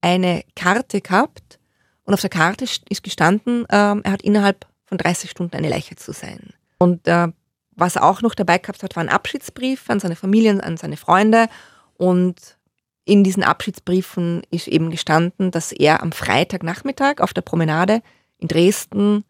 eine 0.00 0.42
Karte 0.56 1.00
gehabt 1.00 1.58
und 2.04 2.14
auf 2.14 2.20
der 2.20 2.30
Karte 2.30 2.64
ist 2.64 3.02
gestanden, 3.02 3.66
ähm, 3.70 4.02
er 4.04 4.12
hat 4.12 4.22
innerhalb 4.22 4.66
von 4.84 4.98
30 4.98 5.30
Stunden 5.30 5.56
eine 5.56 5.68
Leiche 5.68 5.96
zu 5.96 6.12
sein. 6.12 6.50
Und 6.78 7.08
äh, 7.08 7.28
was 7.72 7.96
er 7.96 8.04
auch 8.04 8.22
noch 8.22 8.34
dabei 8.34 8.58
gehabt 8.58 8.82
hat, 8.82 8.94
war 8.96 9.02
ein 9.02 9.08
Abschiedsbrief 9.08 9.88
an 9.88 10.00
seine 10.00 10.16
Familie, 10.16 10.62
an 10.62 10.76
seine 10.76 10.96
Freunde. 10.96 11.48
Und 11.96 12.58
in 13.04 13.24
diesen 13.24 13.42
Abschiedsbriefen 13.42 14.42
ist 14.50 14.68
eben 14.68 14.90
gestanden, 14.90 15.50
dass 15.50 15.72
er 15.72 16.02
am 16.02 16.12
Freitagnachmittag 16.12 17.20
auf 17.20 17.32
der 17.32 17.42
Promenade 17.42 18.02
in 18.44 18.48
Dresden 18.48 19.24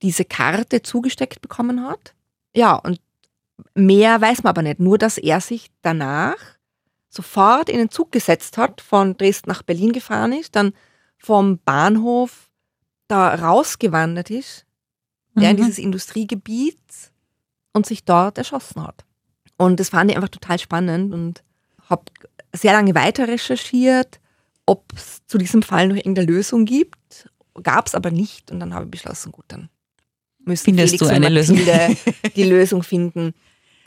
diese 0.00 0.24
Karte 0.24 0.82
zugesteckt 0.82 1.42
bekommen 1.42 1.84
hat. 1.86 2.14
Ja, 2.54 2.76
und 2.76 3.00
mehr 3.74 4.20
weiß 4.20 4.42
man 4.42 4.50
aber 4.50 4.62
nicht. 4.62 4.80
Nur, 4.80 4.96
dass 4.96 5.18
er 5.18 5.40
sich 5.40 5.70
danach 5.82 6.36
sofort 7.08 7.68
in 7.68 7.78
den 7.78 7.90
Zug 7.90 8.12
gesetzt 8.12 8.56
hat, 8.56 8.80
von 8.80 9.16
Dresden 9.16 9.50
nach 9.50 9.62
Berlin 9.62 9.92
gefahren 9.92 10.32
ist, 10.32 10.54
dann 10.54 10.72
vom 11.18 11.58
Bahnhof 11.58 12.48
da 13.08 13.34
rausgewandert 13.34 14.30
ist, 14.30 14.64
mhm. 15.34 15.42
in 15.42 15.56
dieses 15.56 15.78
Industriegebiet 15.78 16.78
und 17.72 17.86
sich 17.86 18.04
dort 18.04 18.38
erschossen 18.38 18.86
hat. 18.86 19.04
Und 19.56 19.80
das 19.80 19.90
fand 19.90 20.10
ich 20.10 20.16
einfach 20.16 20.30
total 20.30 20.60
spannend 20.60 21.12
und 21.12 21.42
habe 21.88 22.04
sehr 22.54 22.72
lange 22.72 22.94
weiter 22.94 23.26
recherchiert, 23.26 24.20
ob 24.64 24.84
es 24.94 25.26
zu 25.26 25.38
diesem 25.38 25.62
Fall 25.62 25.88
noch 25.88 25.96
irgendeine 25.96 26.28
Lösung 26.28 26.64
gibt 26.64 27.28
gab 27.62 27.86
es 27.86 27.94
aber 27.94 28.10
nicht 28.10 28.50
und 28.50 28.60
dann 28.60 28.74
habe 28.74 28.86
ich 28.86 28.90
beschlossen, 28.90 29.32
gut, 29.32 29.44
dann 29.48 29.68
müssen 30.44 30.64
Findest 30.64 30.94
Felix 30.94 31.08
du 31.08 31.14
eine 31.14 31.28
Lösung? 31.28 31.58
die 32.36 32.44
Lösung 32.44 32.82
finden. 32.82 33.34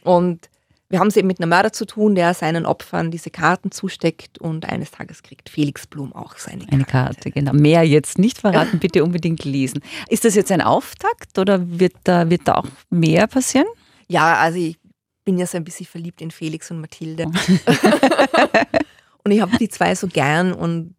Und 0.04 0.50
wir 0.90 1.00
haben 1.00 1.08
es 1.08 1.18
eben 1.18 1.28
mit 1.28 1.40
einem 1.40 1.50
Mörder 1.50 1.74
zu 1.74 1.86
tun, 1.86 2.14
der 2.14 2.34
seinen 2.34 2.66
Opfern 2.66 3.10
diese 3.10 3.32
Karten 3.32 3.72
zusteckt 3.72 4.38
und 4.38 4.70
eines 4.70 4.92
Tages 4.92 5.24
kriegt 5.24 5.50
Felix 5.50 5.88
Blum 5.88 6.14
auch 6.14 6.38
seine 6.38 6.60
Karte. 6.60 6.74
Eine 6.74 6.86
Karte, 6.86 7.32
genau. 7.32 7.54
Mehr 7.54 7.84
jetzt 7.84 8.20
nicht 8.20 8.38
verraten, 8.38 8.80
bitte 8.80 9.04
unbedingt 9.04 9.44
lesen. 9.44 9.82
Ist 10.08 10.26
das 10.26 10.36
jetzt 10.36 10.52
ein 10.52 10.62
Auftakt 10.62 11.40
oder 11.40 11.80
wird 11.80 11.96
da, 12.04 12.30
wird 12.30 12.48
da 12.48 12.56
auch 12.56 12.68
mehr 12.92 13.26
passieren? 13.28 13.66
Ja, 14.08 14.36
also 14.36 14.60
ich 14.60 14.78
bin 15.26 15.38
ja 15.38 15.48
so 15.48 15.58
ein 15.58 15.64
bisschen 15.64 15.88
verliebt 15.88 16.22
in 16.22 16.30
Felix 16.30 16.70
und 16.70 16.82
Mathilde. 16.82 17.26
und 19.24 19.32
ich 19.32 19.42
habe 19.42 19.58
die 19.58 19.70
zwei 19.70 19.96
so 19.96 20.08
gern 20.08 20.54
und 20.54 20.96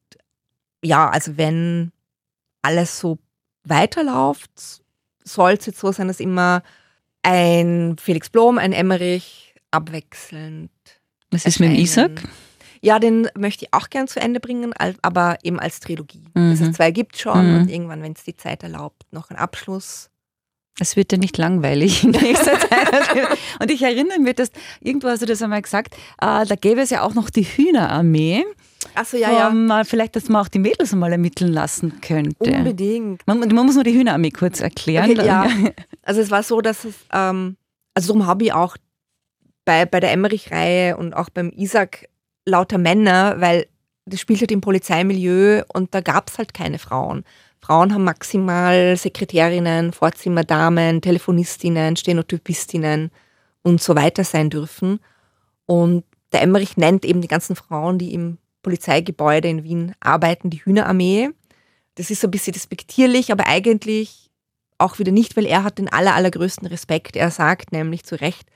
ja, 0.83 1.09
also 1.09 1.37
wenn 1.37 1.93
alles 2.65 2.99
so 2.99 3.19
weiterläuft, 3.65 4.83
soll 5.23 5.53
es 5.53 5.67
jetzt 5.67 5.79
so 5.79 5.93
sein, 5.93 6.09
dass 6.09 6.21
immer 6.21 6.63
ein 7.23 7.97
Felix 8.01 8.29
Blom, 8.29 8.59
ein 8.59 8.73
Emmerich 8.73 9.55
abwechselnd. 9.71 10.71
Was 11.31 11.47
ist 11.47 11.61
mit 11.61 11.71
dem 11.71 11.77
Isaac? 11.77 12.23
Ja, 12.81 12.99
den 12.99 13.29
möchte 13.35 13.65
ich 13.65 13.73
auch 13.73 13.89
gern 13.89 14.09
zu 14.09 14.21
Ende 14.21 14.41
bringen, 14.41 14.75
aber 15.01 15.39
eben 15.43 15.59
als 15.59 15.81
Trilogie. 15.81 16.25
Mhm. 16.35 16.51
Also 16.51 16.71
zwei 16.71 16.91
gibt 16.91 17.15
es 17.15 17.23
schon 17.23 17.53
mhm. 17.53 17.59
und 17.61 17.71
irgendwann, 17.71 18.03
wenn 18.03 18.13
es 18.13 18.25
die 18.25 18.37
Zeit 18.37 18.63
erlaubt, 18.63 19.05
noch 19.11 19.31
ein 19.31 19.37
Abschluss. 19.37 20.11
Es 20.79 20.97
wird 20.97 21.13
ja 21.13 21.19
nicht 21.19 21.39
langweilig 21.39 22.05
in 22.05 22.11
nächster 22.11 22.59
Zeit. 22.69 23.39
Und 23.61 23.71
ich 23.71 23.81
erinnere 23.83 24.19
mich, 24.19 24.35
dass 24.35 24.51
irgendwo 24.81 25.09
hast 25.09 25.23
du 25.23 25.27
das 25.27 25.41
einmal 25.41 25.63
gesagt, 25.63 25.95
äh, 26.21 26.45
da 26.45 26.57
gäbe 26.61 26.81
es 26.81 26.91
ja 26.91 27.03
auch 27.03 27.15
noch 27.15 27.31
die 27.31 27.45
Hühnerarmee. 27.45 28.45
Achso, 28.95 29.17
ja, 29.17 29.49
um, 29.49 29.69
ja. 29.69 29.85
Vielleicht, 29.85 30.17
dass 30.17 30.29
man 30.29 30.43
auch 30.43 30.49
die 30.49 30.59
Mädels 30.59 30.95
mal 30.95 31.13
ermitteln 31.13 31.53
lassen 31.53 32.01
könnte. 32.01 32.51
Unbedingt. 32.51 33.27
Man, 33.27 33.41
man 33.41 33.67
muss 33.67 33.75
nur 33.75 33.85
die 33.85 33.95
Hühnerarmee 33.95 34.31
kurz 34.31 34.61
erklären. 34.61 35.11
Okay, 35.11 35.27
ja. 35.27 35.49
Also 36.03 36.21
es 36.21 36.31
war 36.31 36.43
so, 36.43 36.61
dass 36.61 36.85
es, 36.85 36.95
ähm, 37.13 37.57
also 37.95 38.09
darum 38.13 38.27
habe 38.27 38.45
ich 38.45 38.53
auch 38.53 38.77
bei, 39.65 39.87
bei 39.87 40.01
der 40.01 40.13
Emmerich-Reihe 40.13 40.97
und 40.97 41.15
auch 41.15 41.31
beim 41.31 41.51
Isaac 41.57 42.09
lauter 42.45 42.79
Männer, 42.79 43.37
weil 43.39 43.67
das 44.05 44.21
spielt 44.21 44.41
halt 44.41 44.53
im 44.53 44.61
Polizeimilieu 44.61 45.63
und 45.73 45.95
da 45.95 46.01
gab 46.01 46.29
es 46.29 46.39
halt 46.39 46.53
keine 46.53 46.79
Frauen. 46.79 47.25
Frauen 47.61 47.95
haben 47.95 48.05
maximal 48.05 48.95
Sekretärinnen, 48.99 49.93
Vorzimmerdamen, 49.93 51.01
Telefonistinnen, 51.01 51.97
Stenotypistinnen 51.97 53.11
und 53.63 53.83
so 53.83 53.97
weiter 53.97 54.25
sein 54.25 54.51
dürfen. 54.51 55.01
Und 55.65 56.05
der 56.33 56.43
Emmerich 56.43 56.77
nennt 56.77 57.07
eben 57.07 57.23
die 57.23 57.29
ganzen 57.29 57.57
Frauen, 57.57 57.97
die 57.97 58.13
im 58.13 58.37
Polizeigebäude 58.65 59.47
in 59.49 59.63
Wien 59.63 59.93
arbeiten, 60.01 60.51
die 60.51 60.65
Hühnerarmee. 60.65 61.31
Das 61.95 62.11
ist 62.11 62.21
so 62.21 62.27
ein 62.27 62.33
bisschen 62.33 62.53
despektierlich, 62.55 63.31
aber 63.31 63.47
eigentlich 63.47 64.31
auch 64.79 64.99
wieder 64.99 65.13
nicht, 65.13 65.37
weil 65.37 65.47
er 65.47 65.63
hat 65.63 65.79
den 65.79 65.89
aller, 65.93 66.15
allergrößten 66.17 66.67
Respekt. 66.67 67.15
Er 67.15 67.31
sagt 67.31 67.71
nämlich 67.71 68.03
zu 68.05 68.21
Recht, 68.21 68.49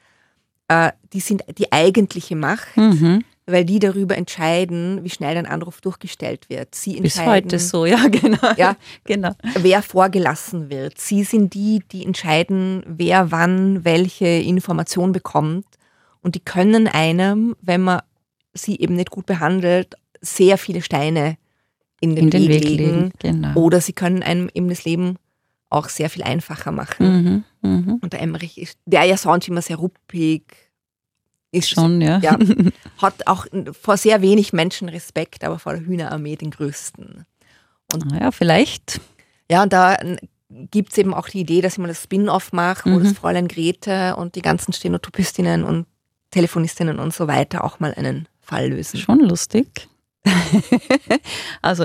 äh, 0.66 0.90
die 1.12 1.21
sind 1.21 1.44
die 1.57 1.71
eigentliche 1.71 2.35
Macht, 2.35 2.77
Mhm. 2.77 3.23
weil 3.47 3.64
die 3.64 3.79
darüber 3.79 4.16
entscheiden, 4.16 5.05
wie 5.05 5.11
schnell 5.11 5.37
ein 5.37 5.47
Anruf 5.47 5.81
durchgestellt 5.81 6.51
wird. 6.51 6.75
Sie 6.75 7.01
Bis 7.01 7.16
entscheiden, 7.16 7.44
heute 7.44 7.59
so, 7.61 7.87
ja, 7.87 8.09
genau. 8.11 8.53
Ja. 8.57 8.77
genau. 9.05 9.31
wer 9.55 9.81
vorgelassen 9.83 10.68
wird. 10.68 10.99
Sie 10.99 11.23
sind 11.23 11.55
die, 11.55 11.83
die 11.92 12.05
entscheiden, 12.05 12.83
wer 12.87 13.31
wann 13.31 13.85
welche 13.85 14.27
Information 14.27 15.12
bekommt. 15.12 15.64
Und 16.21 16.35
die 16.35 16.40
können 16.40 16.88
einem, 16.88 17.55
wenn 17.62 17.83
man 17.83 18.01
sie 18.54 18.78
eben 18.80 18.94
nicht 18.94 19.11
gut 19.11 19.26
behandelt, 19.26 19.94
sehr 20.20 20.58
viele 20.58 20.82
Steine 20.82 21.37
in 22.00 22.14
den, 22.16 22.24
In 22.26 22.30
den 22.30 22.48
Weg 22.48 22.64
legen. 22.64 22.76
legen. 22.76 23.12
Genau. 23.18 23.54
Oder 23.61 23.80
sie 23.80 23.92
können 23.92 24.22
einem 24.22 24.50
eben 24.54 24.68
das 24.68 24.84
Leben 24.84 25.16
auch 25.70 25.88
sehr 25.88 26.08
viel 26.11 26.22
einfacher 26.22 26.72
machen. 26.72 27.44
Mhm. 27.62 27.70
Mhm. 27.70 27.98
Und 28.00 28.12
der 28.12 28.20
Emmerich 28.22 28.58
ist, 28.58 28.78
der 28.87 29.04
ja 29.04 29.16
sonst 29.16 29.48
immer 29.48 29.62
sehr 29.62 29.76
ruppig 29.76 30.44
ist, 31.50 31.70
Schon, 31.70 32.00
ja. 32.00 32.18
ja, 32.18 32.38
hat 32.98 33.26
auch 33.26 33.46
vor 33.80 33.96
sehr 33.96 34.22
wenig 34.22 34.52
Menschen 34.52 34.88
Respekt, 34.88 35.44
aber 35.44 35.58
vor 35.58 35.72
der 35.74 35.82
Hühnerarmee 35.84 36.37
den 36.37 36.50
größten. 36.50 37.24
Naja, 38.11 38.30
vielleicht. 38.32 39.00
Ja, 39.50 39.62
und 39.62 39.72
da 39.72 39.96
gibt 40.70 40.92
es 40.92 40.98
eben 40.98 41.14
auch 41.14 41.28
die 41.28 41.40
Idee, 41.40 41.61
dass 41.62 41.74
ich 41.74 41.78
mal 41.78 41.88
das 41.88 42.02
Spin-off 42.04 42.52
mache, 42.52 42.90
wo 42.90 42.98
Mhm. 42.98 43.04
das 43.04 43.12
Fräulein 43.12 43.48
Grete 43.48 44.16
und 44.16 44.34
die 44.34 44.42
ganzen 44.42 44.72
Stenotypistinnen 44.72 45.64
und 45.64 45.87
Telefonistinnen 46.30 46.98
und 46.98 47.14
so 47.14 47.26
weiter 47.28 47.64
auch 47.64 47.80
mal 47.80 47.94
einen 47.94 48.28
Fall 48.48 48.70
lösen. 48.70 48.98
Schon 48.98 49.20
lustig. 49.20 49.88
also 51.62 51.84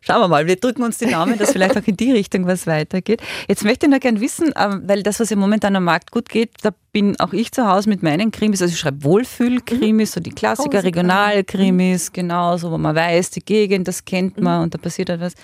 schauen 0.00 0.20
wir 0.20 0.28
mal, 0.28 0.46
wir 0.46 0.56
drücken 0.56 0.82
uns 0.82 0.98
die 0.98 1.06
Daumen, 1.06 1.38
dass 1.38 1.52
vielleicht 1.52 1.76
auch 1.76 1.86
in 1.86 1.96
die 1.96 2.12
Richtung 2.12 2.46
was 2.46 2.66
weitergeht. 2.66 3.22
Jetzt 3.48 3.64
möchte 3.64 3.86
ich 3.86 3.92
noch 3.92 4.00
gern 4.00 4.20
wissen, 4.20 4.52
ähm, 4.56 4.82
weil 4.86 5.02
das, 5.02 5.20
was 5.20 5.30
im 5.30 5.38
Moment 5.38 5.64
am 5.64 5.84
Markt 5.84 6.10
gut 6.10 6.28
geht, 6.28 6.52
da 6.62 6.70
bin 6.92 7.18
auch 7.20 7.32
ich 7.32 7.52
zu 7.52 7.66
Hause 7.66 7.88
mit 7.88 8.02
meinen 8.02 8.30
Krimis, 8.30 8.62
also 8.62 8.72
ich 8.72 8.78
schreibe 8.78 9.02
Wohlfühl-Krimis, 9.04 10.12
so 10.12 10.20
die 10.20 10.30
Klassiker, 10.30 10.70
Große 10.70 10.84
Regionalkrimis, 10.84 12.12
genau, 12.12 12.56
so 12.56 12.70
wo 12.70 12.78
man 12.78 12.94
weiß, 12.94 13.30
die 13.30 13.44
Gegend, 13.44 13.88
das 13.88 14.04
kennt 14.04 14.40
man 14.40 14.62
und 14.62 14.74
da 14.74 14.78
passiert 14.78 15.10
etwas. 15.10 15.34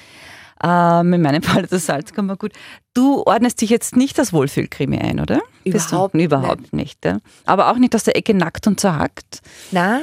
Ähm, 0.62 1.14
in 1.14 1.22
meinem 1.22 1.42
Fall 1.42 1.66
das 1.66 1.87
Salzkammer 1.87 2.37
gut. 2.37 2.52
Du 2.92 3.22
ordnest 3.24 3.61
dich 3.62 3.70
jetzt 3.70 3.96
nicht 3.96 4.18
als 4.18 4.33
Wohlfühlkrimi 4.33 4.98
ein, 4.98 5.20
oder? 5.20 5.40
Bist 5.64 5.90
Überhaupt 5.90 6.14
du? 6.14 6.18
Überhaupt 6.18 6.72
nicht. 6.72 7.04
ja. 7.04 7.18
Aber 7.46 7.70
auch 7.70 7.76
nicht 7.76 7.94
aus 7.94 8.04
der 8.04 8.16
Ecke 8.16 8.35
nackt 8.35 8.66
und 8.66 8.78
zerhackt. 8.78 9.40
Na, 9.70 10.00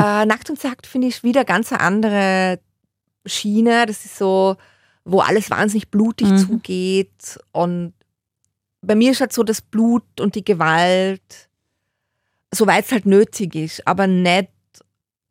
äh, 0.00 0.26
Nackt 0.26 0.50
und 0.50 0.58
Sagt 0.60 0.86
finde 0.86 1.08
ich 1.08 1.22
wieder 1.22 1.44
ganz 1.44 1.72
eine 1.72 1.80
andere 1.80 2.60
Schiene. 3.26 3.86
Das 3.86 4.04
ist 4.04 4.16
so, 4.16 4.56
wo 5.04 5.20
alles 5.20 5.50
wahnsinnig 5.50 5.90
blutig 5.90 6.28
Mhm. 6.28 6.38
zugeht. 6.38 7.38
Und 7.52 7.92
bei 8.82 8.94
mir 8.94 9.10
ist 9.12 9.20
halt 9.20 9.32
so 9.32 9.42
das 9.42 9.60
Blut 9.60 10.04
und 10.20 10.34
die 10.34 10.44
Gewalt, 10.44 11.48
soweit 12.52 12.86
es 12.86 12.92
halt 12.92 13.06
nötig 13.06 13.54
ist, 13.54 13.86
aber 13.86 14.06
nicht 14.06 14.48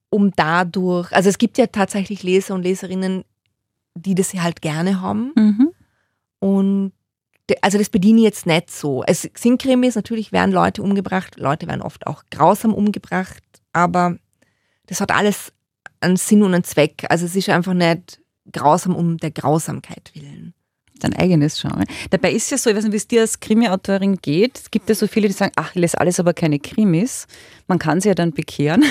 um 0.09 0.31
dadurch. 0.35 1.11
Also 1.13 1.29
es 1.29 1.37
gibt 1.37 1.57
ja 1.57 1.67
tatsächlich 1.67 2.23
Leser 2.23 2.55
und 2.55 2.63
Leserinnen, 2.63 3.23
die 3.95 4.15
das 4.15 4.33
halt 4.33 4.61
gerne 4.61 5.01
haben. 5.01 5.31
Mhm. 5.35 5.69
Und 6.39 6.93
also 7.61 7.77
das 7.79 7.89
bediene 7.89 8.19
ich 8.19 8.23
jetzt 8.25 8.45
nicht 8.45 8.69
so. 8.71 9.03
Es 9.05 9.27
sind 9.35 9.61
Krimis, 9.61 9.95
natürlich 9.95 10.31
werden 10.31 10.51
Leute 10.51 10.83
umgebracht, 10.83 11.37
Leute 11.37 11.67
werden 11.67 11.81
oft 11.81 12.05
auch 12.07 12.23
grausam 12.29 12.73
umgebracht, 12.73 13.43
aber 13.73 14.17
das 14.89 14.99
hat 15.01 15.11
alles 15.11 15.53
einen 16.01 16.17
Sinn 16.17 16.43
und 16.43 16.53
einen 16.53 16.63
Zweck. 16.63 17.05
Also 17.09 17.25
es 17.25 17.35
ist 17.35 17.49
einfach 17.49 17.73
nicht 17.73 18.19
grausam 18.51 18.95
um 18.95 19.17
der 19.17 19.31
Grausamkeit 19.31 20.11
willen. 20.13 20.53
dein 21.01 21.15
eigenes 21.15 21.61
Genre. 21.61 21.85
Dabei 22.09 22.31
ist 22.33 22.51
ja 22.51 22.57
so, 22.57 22.69
ich 22.69 22.75
weiß 22.75 22.83
nicht, 22.83 22.91
wie 22.93 22.97
es 22.97 23.07
dir 23.07 23.21
als 23.21 23.39
Krimi-Autorin 23.39 24.17
geht. 24.21 24.57
Es 24.59 24.69
gibt 24.71 24.89
ja 24.89 24.95
so 24.95 25.07
viele, 25.07 25.27
die 25.29 25.33
sagen, 25.33 25.53
ach, 25.55 25.69
ich 25.69 25.75
lese 25.81 25.97
alles 25.99 26.19
aber 26.19 26.33
keine 26.33 26.59
Krimis. 26.59 27.25
Man 27.67 27.79
kann 27.79 28.01
sie 28.01 28.09
ja 28.09 28.15
dann 28.15 28.33
bekehren. 28.33 28.83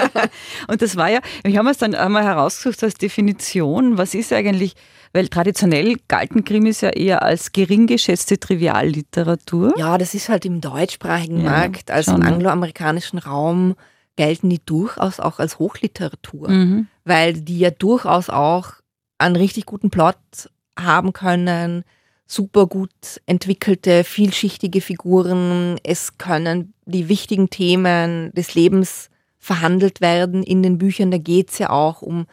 und 0.68 0.80
das 0.80 0.96
war 0.96 1.10
ja, 1.10 1.20
ich 1.44 1.56
habe 1.58 1.68
es 1.70 1.78
dann 1.78 1.94
einmal 1.94 2.24
herausgesucht 2.24 2.82
als 2.84 2.94
Definition, 2.94 3.98
was 3.98 4.14
ist 4.14 4.32
eigentlich, 4.32 4.74
weil 5.12 5.28
traditionell 5.28 5.96
galten 6.08 6.44
Krimis 6.44 6.80
ja 6.80 6.90
eher 6.90 7.22
als 7.22 7.52
gering 7.52 7.86
geschätzte 7.86 8.38
Trivialliteratur. 8.38 9.74
Ja, 9.78 9.98
das 9.98 10.14
ist 10.14 10.28
halt 10.28 10.44
im 10.46 10.60
deutschsprachigen 10.60 11.38
Ja, 11.42 11.50
Markt, 11.50 11.90
also 11.90 12.14
im 12.14 12.22
ja. 12.22 12.28
angloamerikanischen 12.28 13.18
Raum 13.18 13.74
gelten 14.16 14.48
die 14.50 14.60
durchaus 14.64 15.20
auch 15.20 15.38
als 15.38 15.58
Hochliteratur, 15.58 16.48
Mhm. 16.50 16.88
weil 17.04 17.34
die 17.34 17.58
ja 17.58 17.70
durchaus 17.70 18.30
auch 18.30 18.72
einen 19.18 19.36
richtig 19.36 19.66
guten 19.66 19.90
Plot 19.90 20.16
haben 20.78 21.12
können, 21.12 21.84
super 22.26 22.66
gut 22.66 22.90
entwickelte, 23.26 24.04
vielschichtige 24.04 24.80
Figuren. 24.80 25.78
Es 25.84 26.18
können 26.18 26.74
die 26.86 27.08
wichtigen 27.08 27.50
Themen 27.50 28.32
des 28.32 28.54
Lebens 28.54 29.10
verhandelt 29.38 30.00
werden 30.00 30.42
in 30.42 30.62
den 30.62 30.76
Büchern. 30.78 31.10
Da 31.10 31.18
geht 31.18 31.50
es 31.50 31.58
ja 31.58 31.70
auch 31.70 32.02
um 32.02 32.26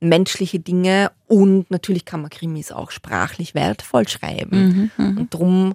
menschliche 0.00 0.58
Dinge 0.60 1.10
und 1.26 1.70
natürlich 1.70 2.04
kann 2.04 2.20
man 2.22 2.30
Krimis 2.30 2.72
auch 2.72 2.90
sprachlich 2.90 3.54
wertvoll 3.54 4.06
schreiben. 4.08 4.90
Mhm. 4.96 5.04
Mhm. 5.04 5.18
Und 5.18 5.34
darum 5.34 5.74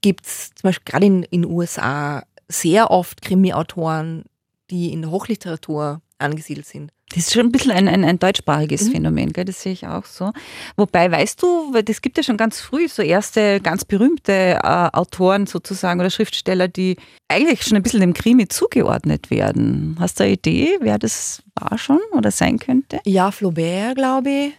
gibt 0.00 0.26
es 0.26 0.50
zum 0.54 0.68
Beispiel 0.68 0.90
gerade 0.90 1.06
in 1.06 1.22
den 1.30 1.44
USA 1.46 2.22
sehr 2.48 2.90
oft 2.90 3.22
Krimi-Autoren, 3.22 4.24
die 4.72 4.92
in 4.92 5.02
der 5.02 5.10
Hochliteratur 5.12 6.00
angesiedelt 6.18 6.66
sind. 6.66 6.90
Das 7.10 7.18
ist 7.26 7.34
schon 7.34 7.46
ein 7.46 7.52
bisschen 7.52 7.72
ein, 7.72 7.88
ein, 7.88 8.04
ein 8.04 8.18
deutschsprachiges 8.18 8.84
Mhm. 8.88 8.92
Phänomen, 8.92 9.32
gell? 9.34 9.44
das 9.44 9.60
sehe 9.62 9.72
ich 9.72 9.86
auch 9.86 10.06
so. 10.06 10.32
Wobei, 10.76 11.10
weißt 11.10 11.42
du, 11.42 11.74
weil 11.74 11.82
das 11.82 12.00
gibt 12.00 12.16
ja 12.16 12.22
schon 12.22 12.38
ganz 12.38 12.58
früh 12.60 12.88
so 12.88 13.02
erste 13.02 13.60
ganz 13.60 13.84
berühmte 13.84 14.32
äh, 14.32 14.88
Autoren 14.92 15.46
sozusagen 15.46 16.00
oder 16.00 16.08
Schriftsteller, 16.08 16.68
die 16.68 16.96
eigentlich 17.28 17.62
schon 17.64 17.76
ein 17.76 17.82
bisschen 17.82 18.00
dem 18.00 18.14
Krimi 18.14 18.48
zugeordnet 18.48 19.30
werden. 19.30 19.96
Hast 20.00 20.20
du 20.20 20.24
eine 20.24 20.32
Idee, 20.34 20.78
wer 20.80 20.98
das 20.98 21.42
war 21.54 21.76
schon 21.76 22.00
oder 22.12 22.30
sein 22.30 22.58
könnte? 22.58 23.00
Ja, 23.04 23.30
Flaubert, 23.30 23.96
glaube 23.96 24.30
ich, 24.30 24.52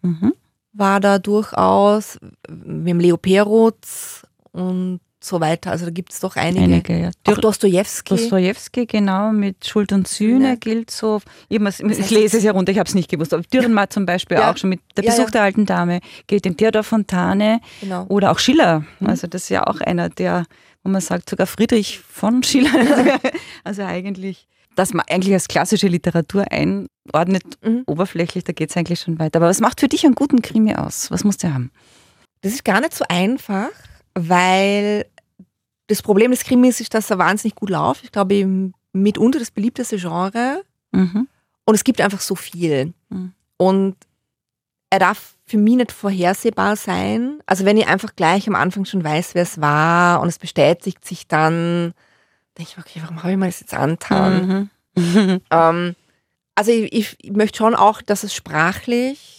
Mhm. 0.00 0.32
war 0.72 1.00
da 1.00 1.18
durchaus, 1.18 2.18
mit 2.48 2.86
dem 2.88 3.00
Leo 3.00 3.16
Perutz 3.18 4.22
und 4.52 5.00
so 5.22 5.40
weiter. 5.40 5.70
Also 5.72 5.84
da 5.86 5.90
gibt 5.90 6.12
es 6.12 6.20
doch 6.20 6.36
einige. 6.36 6.64
Einige, 6.64 6.98
ja. 7.00 7.10
Auch 7.26 7.38
Dostoevsky. 7.38 8.14
Dostojewski, 8.16 8.86
genau, 8.86 9.32
mit 9.32 9.66
Schuld 9.66 9.92
und 9.92 10.06
Sühne 10.06 10.38
Sühne. 10.44 10.56
gilt 10.58 10.90
so. 10.90 11.20
Ich, 11.48 11.58
ich 11.60 11.64
heißt 11.64 12.10
lese 12.10 12.38
es 12.38 12.44
ja 12.44 12.52
runter, 12.52 12.72
ich 12.72 12.78
habe 12.78 12.88
es 12.88 12.94
nicht 12.94 13.10
gewusst. 13.10 13.34
Aber 13.34 13.42
Dürrenmatt 13.42 13.92
zum 13.92 14.06
Beispiel 14.06 14.36
Ja. 14.38 14.50
auch 14.52 14.56
schon 14.56 14.70
mit 14.70 14.80
Der 14.96 15.04
Ja, 15.04 15.10
Besuch 15.10 15.24
ja. 15.26 15.30
der 15.30 15.42
alten 15.42 15.66
Dame 15.66 16.00
gilt 16.26 16.46
in 16.46 16.56
Theodor 16.56 16.82
Fontane. 16.84 17.60
Genau. 17.80 18.04
Oder 18.08 18.30
auch 18.30 18.38
Schiller. 18.38 18.84
Mhm. 19.00 19.08
Also 19.08 19.26
das 19.26 19.42
ist 19.44 19.48
ja 19.48 19.66
auch 19.66 19.80
einer, 19.80 20.08
der, 20.08 20.44
wo 20.84 20.90
man 20.90 21.00
sagt, 21.00 21.28
sogar 21.30 21.46
Friedrich 21.46 21.98
von 22.00 22.42
Schiller. 22.42 22.70
also 23.64 23.82
eigentlich, 23.82 24.46
dass 24.76 24.94
man 24.94 25.04
eigentlich 25.10 25.34
als 25.34 25.48
klassische 25.48 25.88
Literatur 25.88 26.44
einordnet, 26.52 27.42
Mhm. 27.64 27.82
oberflächlich, 27.86 28.44
da 28.44 28.52
geht 28.52 28.70
es 28.70 28.76
eigentlich 28.76 29.00
schon 29.00 29.18
weiter. 29.18 29.38
Aber 29.38 29.48
was 29.48 29.60
macht 29.60 29.80
für 29.80 29.88
dich 29.88 30.04
einen 30.04 30.14
guten 30.14 30.42
Krimi 30.42 30.74
aus? 30.76 31.10
Was 31.10 31.24
muss 31.24 31.36
der 31.38 31.54
haben? 31.54 31.72
Das 32.42 32.52
ist 32.52 32.64
gar 32.64 32.80
nicht 32.80 32.94
so 32.94 33.04
einfach, 33.08 33.70
weil 34.26 35.06
das 35.86 36.02
Problem 36.02 36.30
des 36.30 36.44
Krimis 36.44 36.80
ist, 36.80 36.92
dass 36.94 37.10
er 37.10 37.18
wahnsinnig 37.18 37.54
gut 37.54 37.70
läuft. 37.70 38.04
Ich 38.04 38.12
glaube, 38.12 38.72
mitunter 38.92 39.38
das 39.38 39.50
beliebteste 39.50 39.96
Genre. 39.96 40.62
Mhm. 40.92 41.28
Und 41.64 41.74
es 41.74 41.84
gibt 41.84 42.00
einfach 42.00 42.20
so 42.20 42.34
viel. 42.34 42.92
Mhm. 43.08 43.32
Und 43.56 43.96
er 44.90 44.98
darf 44.98 45.36
für 45.44 45.58
mich 45.58 45.76
nicht 45.76 45.92
vorhersehbar 45.92 46.76
sein. 46.76 47.40
Also 47.46 47.64
wenn 47.64 47.76
ich 47.76 47.86
einfach 47.86 48.16
gleich 48.16 48.48
am 48.48 48.54
Anfang 48.54 48.84
schon 48.84 49.04
weiß, 49.04 49.34
wer 49.34 49.42
es 49.42 49.60
war 49.60 50.20
und 50.20 50.28
es 50.28 50.38
bestätigt 50.38 51.04
sich 51.04 51.26
dann, 51.26 51.94
denke 52.56 52.72
ich 52.72 52.78
okay, 52.78 53.00
warum 53.02 53.22
habe 53.22 53.32
ich 53.32 53.38
mir 53.38 53.46
das 53.46 53.60
jetzt 53.60 53.74
angetan? 53.74 54.70
Mhm. 54.94 55.40
Ähm, 55.50 55.94
also 56.56 56.72
ich, 56.72 56.92
ich, 56.92 57.16
ich 57.22 57.30
möchte 57.30 57.58
schon 57.58 57.76
auch, 57.76 58.02
dass 58.02 58.24
es 58.24 58.34
sprachlich 58.34 59.37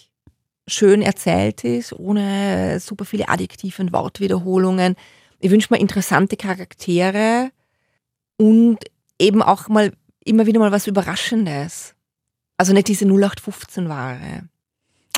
schön 0.69 1.01
erzählt 1.01 1.63
ist, 1.63 1.93
ohne 1.93 2.79
super 2.79 3.05
viele 3.05 3.29
Adjektive 3.29 3.81
und 3.81 3.93
Wortwiederholungen. 3.93 4.95
Ich 5.39 5.51
wünsche 5.51 5.73
mir 5.73 5.79
interessante 5.79 6.37
Charaktere 6.37 7.51
und 8.37 8.79
eben 9.19 9.41
auch 9.41 9.67
mal 9.67 9.93
immer 10.23 10.45
wieder 10.45 10.59
mal 10.59 10.71
was 10.71 10.87
Überraschendes. 10.87 11.95
Also 12.57 12.73
nicht 12.73 12.87
diese 12.87 13.05
0815-Ware. 13.05 14.49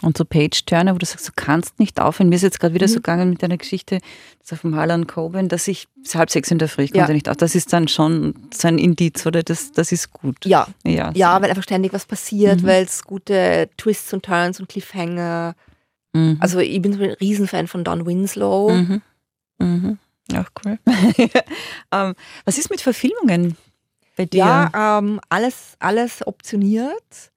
Und 0.02 0.18
so 0.18 0.26
Page-Turner, 0.26 0.94
wo 0.96 0.98
du 0.98 1.06
sagst, 1.06 1.28
du 1.28 1.32
kannst 1.36 1.78
nicht 1.80 2.00
aufhören. 2.00 2.30
Mir 2.30 2.36
ist 2.36 2.42
jetzt 2.42 2.60
gerade 2.60 2.74
wieder 2.74 2.88
Mhm. 2.88 2.92
so 2.92 2.96
gegangen 2.96 3.30
mit 3.30 3.44
deiner 3.44 3.58
Geschichte 3.58 4.00
vom 4.44 4.76
Harlan 4.76 5.06
Coben, 5.08 5.48
dass 5.48 5.68
ich 5.68 5.88
bis 5.96 6.16
halb 6.16 6.30
sechs 6.32 6.50
in 6.52 6.58
der 6.58 6.68
Früh, 6.68 6.84
ich 6.84 6.90
Ja. 6.92 7.04
konnte 7.04 7.14
nicht 7.14 7.30
auf. 7.30 7.38
Das 7.38 7.54
ist 7.56 7.72
dann 7.72 7.88
schon 7.88 8.34
so 8.54 8.68
ein 8.68 8.78
Indiz, 8.80 9.26
oder? 9.26 9.44
Das, 9.44 9.72
das 9.72 9.92
ist 9.92 10.12
gut. 10.12 10.44
Ja, 10.46 10.68
Ja, 10.84 11.12
ja, 11.14 11.42
weil 11.42 11.50
einfach 11.50 11.64
ständig 11.64 11.94
was 11.94 12.06
passiert, 12.06 12.62
Mhm. 12.64 12.68
weil 12.68 12.84
es 12.84 13.04
gute 13.04 13.70
Twists 13.78 14.12
und 14.14 14.26
Turns 14.26 14.60
und 14.60 14.68
Cliffhanger. 14.68 15.56
Mhm. 16.14 16.38
Also 16.42 16.60
ich 16.60 16.82
bin 16.82 16.94
so 16.94 17.02
ein 17.04 17.12
Riesenfan 17.12 17.68
von 17.68 17.84
Don 17.84 18.06
Winslow. 18.06 18.72
Mhm. 18.72 19.02
Mhm. 19.60 19.98
Auch 20.34 20.50
cool. 20.66 20.80
ähm, 21.92 22.16
was 22.46 22.58
ist 22.58 22.70
mit 22.70 22.82
Verfilmungen 22.82 23.56
bei 24.18 24.26
dir? 24.26 24.40
Ja, 24.40 24.98
ähm, 25.00 25.20
alles, 25.30 25.76
alles 25.80 26.26
optioniert, 26.28 27.32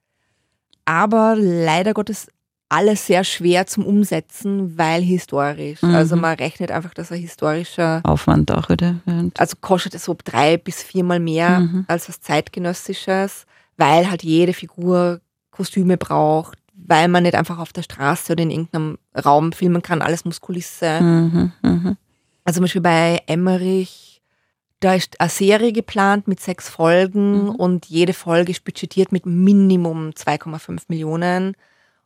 aber 0.85 1.35
leider 1.37 1.95
Gottes 1.95 2.29
alles 2.77 3.07
sehr 3.07 3.25
schwer 3.25 3.67
zum 3.67 3.85
Umsetzen, 3.87 4.77
weil 4.77 5.03
historisch. 5.03 5.83
Mhm. 5.83 5.95
Also 5.95 6.17
man 6.17 6.37
rechnet 6.37 6.71
einfach, 6.71 6.93
dass 6.95 7.13
ein 7.13 7.21
historischer, 7.21 8.01
Aufwand 8.05 8.51
auch 8.51 8.69
wieder. 8.69 8.97
Also 9.39 9.57
kostet 9.61 9.95
es 9.95 10.05
so 10.05 10.17
drei 10.25 10.57
bis 10.57 10.83
viermal 10.83 11.21
mehr 11.21 11.61
Mhm. 11.61 11.85
als 11.89 12.09
was 12.09 12.21
zeitgenössisches, 12.21 13.47
weil 13.77 14.11
halt 14.11 14.23
jede 14.23 14.53
Figur 14.53 15.21
Kostüme 15.51 15.97
braucht, 15.97 16.59
weil 16.75 17.09
man 17.09 17.23
nicht 17.23 17.35
einfach 17.37 17.59
auf 17.59 17.73
der 17.73 17.83
Straße 17.83 18.33
oder 18.33 18.43
in 18.43 18.51
irgendeinem 18.51 18.99
Raum 19.25 19.53
filmen 19.53 19.83
kann, 19.83 20.03
alles 20.03 20.25
muss 20.25 20.41
Kulisse. 20.41 21.01
mhm, 21.01 21.53
mhm. 21.63 21.97
Also 22.45 22.59
zum 22.59 22.65
Beispiel 22.65 22.83
bei 22.83 23.21
Emmerich, 23.27 24.21
da 24.81 24.95
ist 24.95 25.19
eine 25.21 25.31
Serie 25.31 25.73
geplant 25.73 26.29
mit 26.29 26.41
sechs 26.41 26.69
Folgen 26.69 27.45
Mhm. 27.45 27.51
und 27.51 27.87
jede 27.87 28.13
Folge 28.13 28.51
ist 28.53 28.65
budgetiert 28.65 29.13
mit 29.13 29.25
Minimum 29.25 30.11
2,5 30.15 30.83
Millionen. 30.89 31.57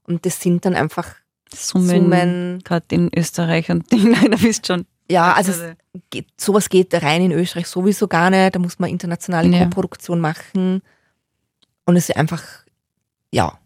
Und 0.08 0.24
das 0.24 0.40
sind 0.40 0.64
dann 0.64 0.74
einfach 0.74 1.14
Summen, 1.54 1.88
Summen. 1.88 2.58
gerade 2.64 2.86
in 2.90 3.10
Österreich 3.14 3.70
und 3.70 3.90
nein, 3.92 4.30
da 4.30 4.36
bist 4.36 4.66
schon. 4.66 4.86
Ja, 5.10 5.32
also 5.32 5.52
geht, 6.10 6.26
sowas 6.38 6.68
geht 6.68 6.92
rein 7.02 7.22
in 7.22 7.32
Österreich 7.32 7.66
sowieso 7.66 8.08
gar 8.08 8.30
nicht. 8.30 8.54
Da 8.54 8.58
muss 8.58 8.78
man 8.78 8.90
internationale 8.90 9.48
Ja. 9.48 9.64
Co-Produktion 9.64 10.20
machen. 10.20 10.82
Und 11.86 11.96
es 11.96 12.08
ist 12.10 12.16
einfach, 12.16 12.42
ja, 13.32 13.58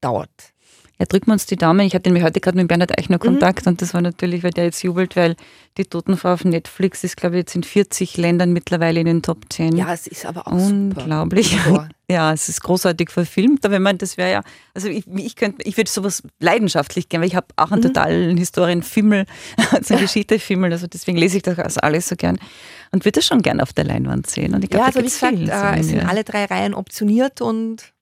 dauert. 0.00 0.53
Ja, 0.98 1.06
drücken 1.06 1.26
wir 1.26 1.32
uns 1.32 1.46
die 1.46 1.56
Daumen. 1.56 1.80
Ich 1.80 1.94
hatte 1.94 2.08
nämlich 2.08 2.22
heute 2.22 2.38
gerade 2.40 2.56
mit 2.56 2.68
Bernhard 2.68 2.96
Eichner 2.98 3.16
Mhm. 3.16 3.20
Kontakt 3.20 3.66
und 3.66 3.82
das 3.82 3.94
war 3.94 4.00
natürlich, 4.00 4.44
weil 4.44 4.52
der 4.52 4.64
jetzt 4.64 4.82
jubelt, 4.84 5.16
weil 5.16 5.34
die 5.76 5.84
Totenfrau 5.84 6.34
auf 6.34 6.44
Netflix 6.44 7.02
ist, 7.02 7.16
glaube 7.16 7.34
ich, 7.34 7.40
jetzt 7.40 7.56
in 7.56 7.64
40 7.64 8.16
Ländern 8.16 8.52
mittlerweile 8.52 9.00
in 9.00 9.06
den 9.06 9.22
Top 9.22 9.52
10. 9.52 9.76
Ja, 9.76 9.92
es 9.92 10.06
ist 10.06 10.24
aber 10.24 10.46
auch 10.46 10.52
super. 10.58 11.00
Unglaublich. 11.02 11.58
Also, 11.66 11.84
Ja, 12.10 12.34
es 12.34 12.50
ist 12.50 12.60
großartig 12.62 13.08
verfilmt, 13.08 13.64
aber 13.64 13.76
ich 13.76 13.80
meine, 13.80 13.96
das 13.96 14.18
wäre 14.18 14.30
ja, 14.30 14.42
also 14.74 14.88
ich, 14.88 15.04
ich 15.16 15.36
könnte, 15.36 15.62
ich 15.66 15.78
würde 15.78 15.90
sowas 15.90 16.22
leidenschaftlich 16.38 17.08
gerne, 17.08 17.22
weil 17.22 17.28
ich 17.30 17.34
habe 17.34 17.46
auch 17.56 17.72
einen 17.72 17.80
Mhm. 17.80 17.86
totalen 17.86 18.36
Historienfimmel, 18.36 19.24
so 19.82 19.94
einen 19.94 20.02
Geschichtefimmel, 20.02 20.70
also 20.70 20.86
deswegen 20.86 21.16
lese 21.16 21.38
ich 21.38 21.42
das 21.44 21.58
also 21.58 21.80
alles 21.80 22.06
so 22.06 22.14
gern 22.14 22.38
und 22.92 23.06
würde 23.06 23.20
das 23.20 23.26
schon 23.26 23.40
gern 23.40 23.58
auf 23.58 23.72
der 23.72 23.84
Leinwand 23.84 24.28
sehen. 24.28 24.54
Und 24.54 24.62
ich 24.62 24.68
glaube, 24.70 24.82
ja, 24.82 24.86
also 24.88 25.00
wie 25.00 25.04
gesagt, 25.04 25.32
äh, 25.76 25.80
es 25.80 25.86
sind 25.88 26.06
alle 26.06 26.24
drei 26.24 26.44
Reihen 26.44 26.74
optioniert 26.74 27.40
und 27.40 27.93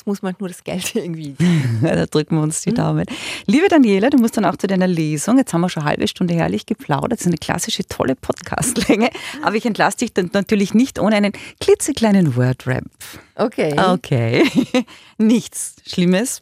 jetzt 0.00 0.06
muss 0.06 0.22
man 0.22 0.34
nur 0.38 0.48
das 0.48 0.64
Geld 0.64 0.94
irgendwie. 0.94 1.34
da 1.82 2.06
drücken 2.06 2.36
wir 2.36 2.42
uns 2.42 2.62
die. 2.62 2.72
Daumen. 2.72 3.04
Liebe 3.46 3.68
Daniela, 3.68 4.08
du 4.10 4.16
musst 4.18 4.36
dann 4.36 4.44
auch 4.44 4.56
zu 4.56 4.66
deiner 4.66 4.86
Lesung. 4.86 5.36
Jetzt 5.38 5.52
haben 5.52 5.60
wir 5.60 5.68
schon 5.68 5.82
eine 5.82 5.90
halbe 5.90 6.08
Stunde 6.08 6.34
herrlich 6.34 6.64
geplaudert. 6.66 7.12
Das 7.12 7.20
ist 7.22 7.26
eine 7.26 7.36
klassische, 7.36 7.84
tolle 7.86 8.14
Podcastlänge. 8.16 9.10
Aber 9.42 9.56
ich 9.56 9.66
entlasse 9.66 9.98
dich 9.98 10.12
dann 10.14 10.30
natürlich 10.32 10.72
nicht 10.72 10.98
ohne 10.98 11.16
einen 11.16 11.32
klitzekleinen 11.60 12.36
Word-Rap. 12.36 12.84
Okay. 13.34 13.74
Okay. 13.78 14.44
Nichts 15.18 15.76
Schlimmes. 15.86 16.40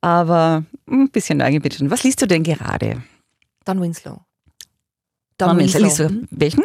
Aber 0.00 0.64
ein 0.88 1.10
bisschen 1.10 1.38
Neugier 1.38 1.60
bitte 1.60 1.78
schön. 1.78 1.90
Was 1.90 2.02
liest 2.04 2.22
du 2.22 2.26
denn 2.26 2.42
gerade? 2.42 3.02
Don 3.64 3.80
Winslow. 3.80 4.20
Don 5.36 5.58
Winslow. 5.58 5.82
Liest 5.84 5.98
du 5.98 6.08
Mhm. 6.08 6.28
welchen? 6.30 6.64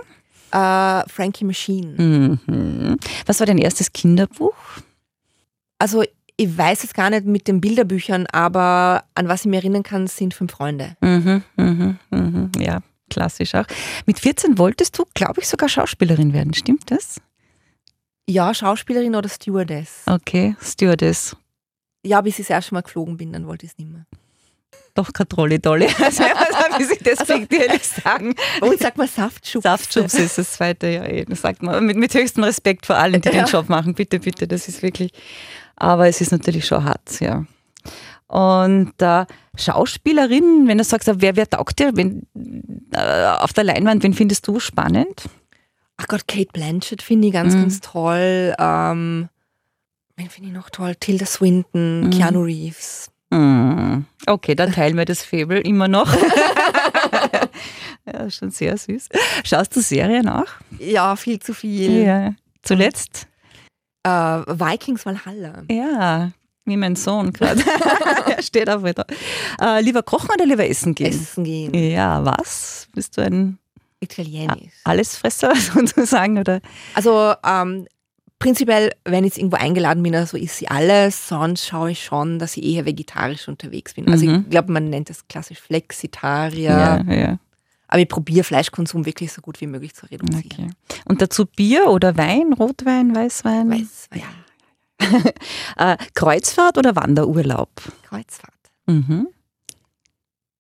Äh, 0.52 1.04
Frankie 1.10 1.44
Machine. 1.44 2.40
Mhm. 2.48 2.98
Was 3.26 3.40
war 3.40 3.48
dein 3.48 3.58
erstes 3.58 3.92
Kinderbuch? 3.92 4.54
Also 5.80 6.04
ich 6.38 6.58
weiß 6.58 6.84
jetzt 6.84 6.94
gar 6.96 7.10
nicht 7.10 7.26
mit 7.26 7.48
den 7.48 7.62
Bilderbüchern, 7.62 8.28
aber 8.28 9.06
an 9.16 9.28
was 9.28 9.42
ich 9.42 9.46
mich 9.48 9.60
erinnern 9.60 9.84
kann, 9.84 10.08
sind 10.08 10.34
fünf 10.34 10.52
Freunde. 10.52 10.98
Mhm, 11.02 11.44
mhm, 11.56 11.98
mhm. 12.10 12.52
Ja, 12.60 12.80
klassisch 13.10 13.56
auch. 13.56 13.66
Mit 14.06 14.20
14 14.20 14.58
wolltest 14.58 14.98
du, 14.98 15.06
glaube 15.14 15.42
ich, 15.42 15.48
sogar 15.48 15.70
Schauspielerin 15.70 16.34
werden. 16.34 16.54
Stimmt 16.54 16.92
das? 16.92 17.22
Ja, 18.28 18.54
Schauspielerin 18.54 19.16
oder 19.16 19.30
Stewardess. 19.30 20.02
Okay, 20.08 20.56
Stewardess. 20.62 21.36
Ja, 22.04 22.22
bis 22.22 22.34
ich 22.40 22.48
das 22.48 22.50
erste 22.52 22.74
Mal 22.74 22.82
geflogen 22.82 23.18
bin, 23.18 23.32
dann 23.34 23.48
wollte 23.48 23.66
ich 23.66 23.72
es 23.72 23.78
nicht 23.78 23.92
mehr. 23.92 24.06
Doch 24.94 25.12
keine 25.14 25.28
Trolle 25.28 25.60
Dolle. 25.60 25.88
Also, 26.00 26.24
wie 26.80 26.84
sie 26.84 26.98
das 27.04 27.20
Also- 27.20 27.34
fiktiv 27.34 27.84
sagen. 27.84 28.34
Bei 28.60 28.68
uns 28.68 28.80
sagt 28.82 28.98
man 28.98 29.08
Saftschubse. 29.08 29.68
Saftschubs 29.70 30.14
ist 30.16 30.38
das 30.38 30.54
zweite, 30.54 30.88
ja, 30.88 31.26
das 31.26 31.42
sagt 31.42 31.62
man. 31.64 31.86
Mit, 31.86 31.98
mit 31.98 32.14
höchstem 32.14 32.44
Respekt 32.44 32.86
vor 32.86 32.96
allen, 32.98 33.22
die 33.22 33.30
Ja. 33.30 33.44
den 33.44 33.46
Job 33.46 33.70
machen. 33.70 33.94
Bitte, 33.94 34.20
bitte, 34.20 34.48
das 34.48 34.68
ist 34.68 34.82
wirklich. 34.82 35.12
Aber 35.76 36.08
es 36.08 36.22
ist 36.22 36.32
natürlich 36.32 36.66
schon 36.66 36.84
hart, 36.84 37.20
ja. 37.20 37.46
Und 38.28 38.94
äh, 39.02 39.26
Schauspielerin, 39.58 40.68
wenn 40.68 40.78
du 40.78 40.84
sagst, 40.84 41.10
wer, 41.14 41.36
wer 41.36 41.50
taugt 41.50 41.80
dir 41.80 41.96
wenn, 41.96 42.24
äh, 42.92 43.26
auf 43.40 43.54
der 43.54 43.64
Leinwand, 43.66 44.04
wen 44.04 44.14
findest 44.14 44.48
du 44.48 44.60
spannend? 44.60 45.30
Ach 45.98 46.08
Gott, 46.08 46.28
Kate 46.28 46.50
Blanchett 46.52 47.02
finde 47.02 47.28
ich 47.28 47.34
ganz, 47.34 47.54
Mhm. 47.54 47.60
ganz 47.62 47.82
toll. 47.82 48.54
Ähm, 48.58 49.30
wen 50.18 50.30
finde 50.30 50.50
ich 50.50 50.56
noch 50.56 50.70
toll? 50.70 50.96
Tilda 50.96 51.26
Swinton, 51.26 52.06
Mhm. 52.06 52.10
Keanu 52.10 52.42
Reeves. 52.44 53.12
Hm, 53.32 54.06
Okay, 54.28 54.56
dann 54.56 54.72
teilen 54.72 54.98
wir 54.98 55.06
das 55.06 55.24
Faible 55.24 55.60
immer 55.62 55.88
noch. 55.88 56.12
ja, 58.06 58.30
schon 58.30 58.52
sehr 58.52 58.78
süß. 58.78 59.10
Schaust 59.44 59.76
du 59.76 59.82
Serien 59.82 60.30
auch? 60.30 60.48
Ja, 60.80 61.16
viel 61.16 61.40
zu 61.40 61.54
viel. 61.54 62.04
Ja. 62.04 62.34
Zuletzt? 62.62 63.28
Äh, 64.06 64.10
Vikings 64.48 65.06
Valhalla. 65.06 65.64
Ja, 65.70 66.32
wie 66.66 66.78
mein 66.78 66.96
Sohn 66.96 67.34
gerade. 67.34 67.62
er 68.38 68.42
steht 68.42 68.70
auf 68.70 68.84
wieder. 68.84 69.06
Äh, 69.62 69.82
lieber 69.82 70.04
kochen 70.04 70.30
oder 70.34 70.46
lieber 70.46 70.68
essen 70.68 70.94
gehen? 70.96 71.08
Essen 71.08 71.44
gehen. 71.44 71.74
Ja, 71.74 72.24
was? 72.24 72.88
Bist 72.94 73.18
du 73.18 73.22
ein 73.22 73.58
Italienisch. 74.00 74.74
Allesfresser 74.84 75.56
sozusagen? 75.74 76.38
Oder? 76.38 76.62
Also 76.94 77.34
ähm, 77.46 77.88
prinzipiell, 78.40 78.92
wenn 79.06 79.24
ich 79.24 79.32
jetzt 79.32 79.38
irgendwo 79.40 79.58
eingeladen 79.58 80.04
bin, 80.04 80.14
also 80.16 80.38
ist 80.38 80.58
sie 80.58 80.68
alles. 80.68 81.28
Sonst 81.28 81.66
schaue 81.66 81.92
ich 81.92 82.04
schon, 82.04 82.38
dass 82.40 82.58
ich 82.58 82.64
eher 82.64 82.86
vegetarisch 82.86 83.48
unterwegs 83.48 83.94
bin. 83.96 84.08
Also 84.10 84.26
Mhm. 84.26 84.42
ich 84.46 84.50
glaube, 84.52 84.72
man 84.72 84.90
nennt 84.90 85.10
das 85.10 85.28
klassisch 85.28 85.60
Flexitarier. 85.60 87.04
Ja, 87.08 87.14
ja. 87.14 87.40
Aber 87.96 88.02
ich 88.02 88.10
probiere 88.10 88.44
Fleischkonsum 88.44 89.06
wirklich 89.06 89.32
so 89.32 89.42
gut 89.42 89.62
wie 89.62 89.68
möglich 89.68 89.96
zu 89.96 90.06
reduzieren. 90.08 90.44
Okay. 90.52 90.70
Und 91.06 91.22
dazu 91.22 91.46
Bier 91.46 91.88
oder 91.88 92.18
Wein, 92.18 92.52
Rotwein, 92.52 93.16
Weißwein? 93.16 93.72
Weiß, 93.72 94.10
ja. 94.14 94.26
Äh, 95.78 95.96
Kreuzfahrt 96.14 96.78
oder 96.78 96.98
Wanderurlaub? 96.98 97.70
Kreuzfahrt. 98.04 98.52
Mhm. 98.86 99.30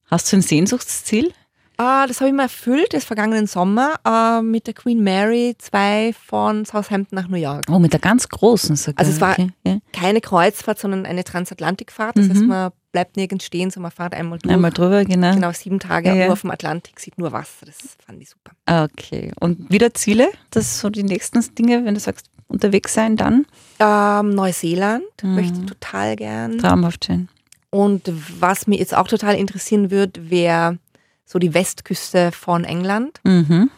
Hast 0.05 0.31
du 0.31 0.37
ein 0.37 0.43
Sehnsuchtsziel? 0.43 1.33
Ah, 1.77 2.07
das 2.07 2.21
habe 2.21 2.29
ich 2.29 2.35
mir 2.35 2.43
erfüllt, 2.43 2.93
das 2.93 3.03
vergangenen 3.03 3.47
Sommer, 3.47 3.95
äh, 4.05 4.41
mit 4.41 4.67
der 4.67 4.73
Queen 4.73 5.03
Mary 5.03 5.55
2 5.57 6.13
von 6.13 6.63
Southampton 6.65 7.15
nach 7.17 7.27
New 7.27 7.37
York. 7.37 7.65
Oh, 7.69 7.79
mit 7.79 7.91
der 7.93 7.99
ganz 7.99 8.29
großen 8.29 8.75
sogar. 8.75 8.99
Also 8.99 9.11
es 9.11 9.21
war- 9.21 9.33
okay. 9.33 9.49
ja. 9.65 9.77
Keine 9.93 10.21
Kreuzfahrt, 10.21 10.79
sondern 10.79 11.05
eine 11.05 11.23
Transatlantikfahrt. 11.23 12.17
Das 12.17 12.27
Mhm. 12.27 12.31
heißt, 12.31 12.41
man 12.43 12.71
bleibt 12.91 13.17
nirgends 13.17 13.45
stehen, 13.45 13.71
sondern 13.71 13.91
man 13.91 13.91
fährt 13.91 14.15
einmal 14.15 14.39
durch. 14.39 14.53
einmal 14.53 14.71
drüber, 14.71 15.03
genau. 15.03 15.33
Genau, 15.33 15.51
sieben 15.51 15.79
Tage 15.79 16.09
Ja, 16.09 16.15
ja. 16.15 16.23
nur 16.25 16.33
auf 16.33 16.41
dem 16.41 16.51
Atlantik, 16.51 16.99
sieht 16.99 17.17
nur 17.17 17.31
Wasser. 17.33 17.65
Das 17.65 17.75
fand 18.05 18.21
ich 18.21 18.29
super. 18.29 18.51
Okay. 18.85 19.31
Und 19.39 19.69
wieder 19.69 19.93
Ziele? 19.93 20.29
Das 20.51 20.71
sind 20.71 20.81
so 20.81 20.89
die 20.89 21.03
nächsten 21.03 21.41
Dinge, 21.55 21.83
wenn 21.83 21.93
du 21.93 21.99
sagst, 21.99 22.27
unterwegs 22.47 22.93
sein, 22.93 23.17
dann? 23.17 23.45
Ähm, 23.79 24.29
Neuseeland 24.35 25.03
Mhm. 25.23 25.35
möchte 25.35 25.59
ich 25.59 25.65
total 25.65 26.15
gern. 26.15 26.57
Traumhaft 26.59 27.05
schön. 27.05 27.27
Und 27.69 28.09
was 28.39 28.67
mich 28.67 28.79
jetzt 28.79 28.95
auch 28.95 29.07
total 29.07 29.35
interessieren 29.35 29.91
wird, 29.91 30.29
wäre 30.29 30.77
so 31.25 31.39
die 31.39 31.53
Westküste 31.53 32.31
von 32.31 32.63
England. 32.63 33.19
Mhm. 33.23 33.69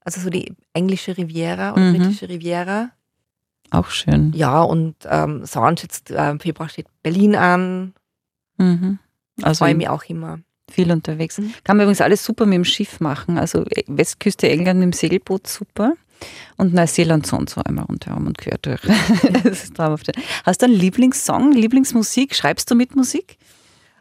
Also 0.00 0.20
so 0.20 0.30
die 0.30 0.54
englische 0.72 1.16
Riviera 1.16 1.72
oder 1.72 1.80
Mhm. 1.82 1.98
britische 1.98 2.28
Riviera. 2.28 2.90
Auch 3.70 3.88
schön. 3.90 4.32
Ja, 4.34 4.62
und 4.62 4.94
ähm, 5.06 5.44
sonst 5.44 5.82
jetzt 5.82 6.10
äh, 6.10 6.30
im 6.30 6.40
Februar 6.40 6.68
steht 6.68 6.86
Berlin 7.02 7.34
an. 7.36 7.94
Mhm. 8.58 8.98
Also 9.42 9.64
Freue 9.64 9.74
mich 9.74 9.88
auch 9.88 10.04
immer. 10.04 10.38
viel 10.70 10.90
unterwegs. 10.92 11.38
Mhm. 11.38 11.52
Kann 11.64 11.76
man 11.76 11.84
übrigens 11.84 12.00
alles 12.00 12.24
super 12.24 12.46
mit 12.46 12.54
dem 12.56 12.64
Schiff 12.64 13.00
machen. 13.00 13.36
Also 13.38 13.64
äh, 13.66 13.82
Westküste 13.86 14.48
England 14.48 14.80
mit 14.80 14.86
dem 14.86 14.92
Segelboot 14.92 15.46
super. 15.46 15.94
Und 16.56 16.72
Neuseeland 16.72 17.26
so 17.26 17.36
und 17.36 17.50
so 17.50 17.60
einmal 17.64 17.84
rundherum 17.86 18.26
und 18.28 18.38
quer 18.38 18.56
durch. 18.62 18.80
das 19.42 19.64
ist 19.64 19.74
traumhaft. 19.76 20.10
Hast 20.44 20.62
du 20.62 20.66
einen 20.66 20.74
Lieblingssong, 20.76 21.52
Lieblingsmusik? 21.52 22.34
Schreibst 22.34 22.70
du 22.70 22.74
mit 22.76 22.94
Musik? 22.96 23.36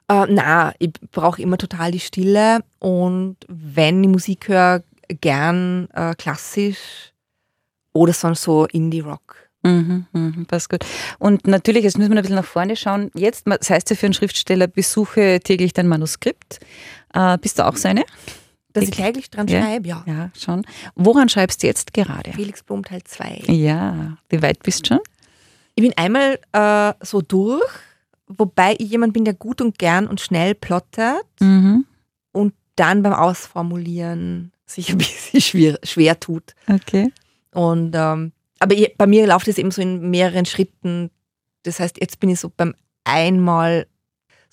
Äh, 0.07 0.25
na, 0.29 0.73
ich 0.79 0.91
brauche 1.11 1.41
immer 1.41 1.57
total 1.57 1.91
die 1.91 1.99
Stille 1.99 2.59
und 2.79 3.37
wenn 3.47 4.03
ich 4.03 4.09
Musik 4.09 4.47
höre, 4.47 4.83
gern 5.21 5.87
äh, 5.93 6.13
klassisch 6.15 7.13
oder 7.93 8.13
sonst 8.13 8.43
so 8.43 8.65
Indie-Rock. 8.65 9.35
Mhm, 9.65 10.07
mhm, 10.11 10.45
passt 10.45 10.69
gut. 10.69 10.83
Und 11.19 11.47
natürlich, 11.47 11.83
jetzt 11.83 11.97
müssen 11.97 12.11
wir 12.11 12.17
ein 12.17 12.21
bisschen 12.21 12.35
nach 12.35 12.43
vorne 12.45 12.75
schauen. 12.75 13.11
Jetzt, 13.15 13.45
das 13.47 13.69
heißt 13.69 13.89
ja 13.91 13.95
für 13.95 14.07
einen 14.07 14.13
Schriftsteller, 14.13 14.67
besuche 14.67 15.39
täglich 15.41 15.71
dein 15.71 15.87
Manuskript. 15.87 16.59
Äh, 17.13 17.37
bist 17.37 17.59
du 17.59 17.65
auch 17.65 17.77
so 17.77 17.87
eine? 17.87 18.03
Dass 18.73 18.85
ich 18.85 18.89
täglich 18.91 19.29
dran 19.29 19.47
Ja. 19.47 19.61
schreibe, 19.61 19.87
ja. 19.87 20.03
Ja, 20.07 20.31
schon. 20.37 20.65
Woran 20.95 21.29
schreibst 21.29 21.63
du 21.63 21.67
jetzt 21.67 21.93
gerade? 21.93 22.33
Felix 22.33 22.63
Blum 22.63 22.83
Teil 22.83 23.03
2. 23.05 23.43
Ja, 23.47 24.17
wie 24.29 24.41
weit 24.41 24.63
bist 24.63 24.81
du 24.89 24.95
schon? 24.95 24.99
Ich 25.75 25.83
bin 25.83 25.93
einmal 25.95 26.39
äh, 26.51 26.93
so 27.05 27.21
durch, 27.21 27.61
wobei 28.37 28.75
ich 28.79 28.89
jemand 28.91 29.13
bin, 29.13 29.25
der 29.25 29.33
gut 29.33 29.61
und 29.61 29.77
gern 29.79 30.07
und 30.07 30.21
schnell 30.21 30.55
plottet 30.55 31.25
Mhm. 31.39 31.85
und 32.31 32.53
dann 32.75 33.03
beim 33.03 33.13
Ausformulieren 33.13 34.51
sich 34.65 34.89
ein 34.91 34.97
bisschen 34.99 35.41
schwer, 35.41 35.79
schwer 35.83 36.19
tut. 36.19 36.55
Okay. 36.67 37.11
Und 37.53 37.93
ähm, 37.95 38.31
aber 38.59 38.75
bei 38.97 39.07
mir 39.07 39.27
läuft 39.27 39.47
es 39.47 39.57
eben 39.57 39.71
so 39.71 39.81
in 39.81 40.09
mehreren 40.09 40.45
Schritten. 40.45 41.11
Das 41.63 41.79
heißt, 41.79 41.99
jetzt 41.99 42.19
bin 42.19 42.29
ich 42.29 42.39
so 42.39 42.49
beim 42.55 42.73
einmal 43.03 43.87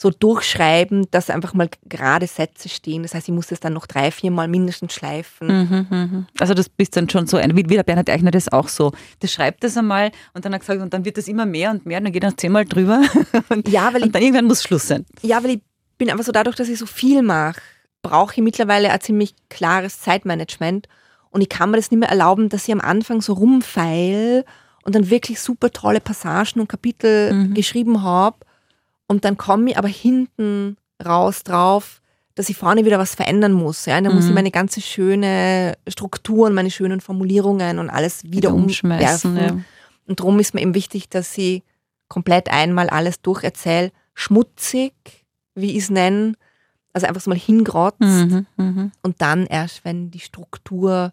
so 0.03 0.09
durchschreiben, 0.09 1.07
dass 1.11 1.29
einfach 1.29 1.53
mal 1.53 1.69
gerade 1.87 2.27
Sätze 2.27 2.71
stehen. 2.71 3.03
Das 3.03 3.13
heißt, 3.15 3.29
ich 3.29 3.35
muss 3.35 3.49
das 3.49 3.61
dann 3.61 3.75
noch 3.75 3.87
drei, 3.87 4.11
vier 4.11 4.31
Mal 4.31 4.49
mindestens 4.49 4.95
schleifen. 4.95 5.47
Mhm, 5.49 5.87
mhm. 5.91 6.27
Also 6.39 6.55
du 6.55 6.63
bist 6.79 6.97
dann 6.97 7.11
schon 7.11 7.27
so 7.27 7.37
ein, 7.37 7.55
wie 7.55 7.69
wie 7.69 7.75
der 7.75 7.83
Bernhard 7.83 8.09
Eichner 8.09 8.31
das 8.31 8.51
auch 8.51 8.69
so. 8.69 8.93
Der 9.21 9.29
schreibt 9.29 9.63
das 9.63 9.77
einmal 9.77 10.11
und 10.33 10.45
dann 10.45 10.55
hat 10.55 10.61
er 10.61 10.65
gesagt, 10.65 10.81
und 10.81 10.95
dann 10.95 11.05
wird 11.05 11.19
das 11.19 11.29
immer 11.29 11.45
mehr 11.45 11.71
und 11.71 11.85
mehr 11.85 11.99
und 11.99 12.05
dann 12.05 12.13
geht 12.15 12.25
er 12.25 12.35
zehnmal 12.35 12.65
drüber 12.65 13.03
und, 13.51 13.69
Ja, 13.69 13.93
weil 13.93 13.99
ich 14.01 14.07
und 14.07 14.15
dann 14.15 14.23
irgendwann 14.23 14.47
muss 14.47 14.63
Schluss 14.63 14.89
sein. 14.89 15.05
Ja, 15.21 15.45
weil 15.45 15.51
ich 15.51 15.61
bin 15.99 16.09
einfach 16.11 16.25
so 16.25 16.33
dadurch, 16.33 16.57
dass 16.57 16.71
ich 16.71 16.79
so 16.79 16.87
viel 16.87 17.21
mache, 17.21 17.61
brauche 18.01 18.33
ich 18.37 18.41
mittlerweile 18.43 18.91
ein 18.91 19.01
ziemlich 19.03 19.35
klares 19.51 20.01
Zeitmanagement 20.01 20.89
und 21.29 21.43
ich 21.43 21.51
kann 21.51 21.71
mir 21.71 21.77
das 21.77 21.91
nicht 21.91 22.01
mehr 22.01 22.09
erlauben, 22.09 22.49
dass 22.49 22.67
ich 22.67 22.73
am 22.73 22.81
Anfang 22.81 23.21
so 23.21 23.35
rumfeil 23.35 24.47
und 24.85 24.95
dann 24.95 25.11
wirklich 25.11 25.41
super 25.41 25.71
tolle 25.71 26.01
Passagen 26.01 26.61
und 26.61 26.69
Kapitel 26.69 27.35
Mhm. 27.35 27.53
geschrieben 27.55 28.03
habe 28.03 28.39
und 29.11 29.25
dann 29.25 29.37
komme 29.37 29.71
ich 29.71 29.77
aber 29.79 29.89
hinten 29.89 30.77
raus 31.05 31.43
drauf, 31.43 32.01
dass 32.37 32.49
ich 32.49 32.57
vorne 32.57 32.85
wieder 32.85 32.99
was 32.99 33.15
verändern 33.17 33.53
muss. 33.53 33.85
Ja? 33.87 33.99
Und 33.99 34.05
dann 34.05 34.15
muss 34.15 34.25
ich 34.25 34.31
Mhm. 34.31 34.35
meine 34.37 34.51
ganze 34.53 34.81
schöne 34.81 35.77
Struktur 35.89 36.47
und 36.47 36.55
meine 36.55 36.71
schönen 36.71 37.01
Formulierungen 37.01 37.79
und 37.81 37.91
alles 37.91 38.23
wieder 38.25 38.55
umschmeißen. 38.55 39.33
umwerfen. 39.33 39.59
Ja. 39.59 39.65
Und 40.07 40.21
darum 40.21 40.39
ist 40.39 40.55
mir 40.55 40.61
eben 40.63 40.75
wichtig, 40.75 41.09
dass 41.09 41.37
ich 41.37 41.63
komplett 42.09 42.51
einmal 42.51 42.89
alles 42.89 43.21
durcherzähle, 43.21 43.91
schmutzig, 44.15 44.93
wie 45.55 45.73
ich 45.73 45.85
es 45.85 45.91
nenne, 45.91 46.35
also 46.93 47.07
einfach 47.07 47.21
so 47.21 47.31
mal 47.31 47.39
hingrotzt 47.39 48.01
Mhm, 48.01 48.47
mhm. 48.57 48.93
und 49.03 49.21
dann 49.21 49.47
erst, 49.47 49.85
wenn 49.85 50.11
die 50.11 50.21
Struktur 50.21 51.13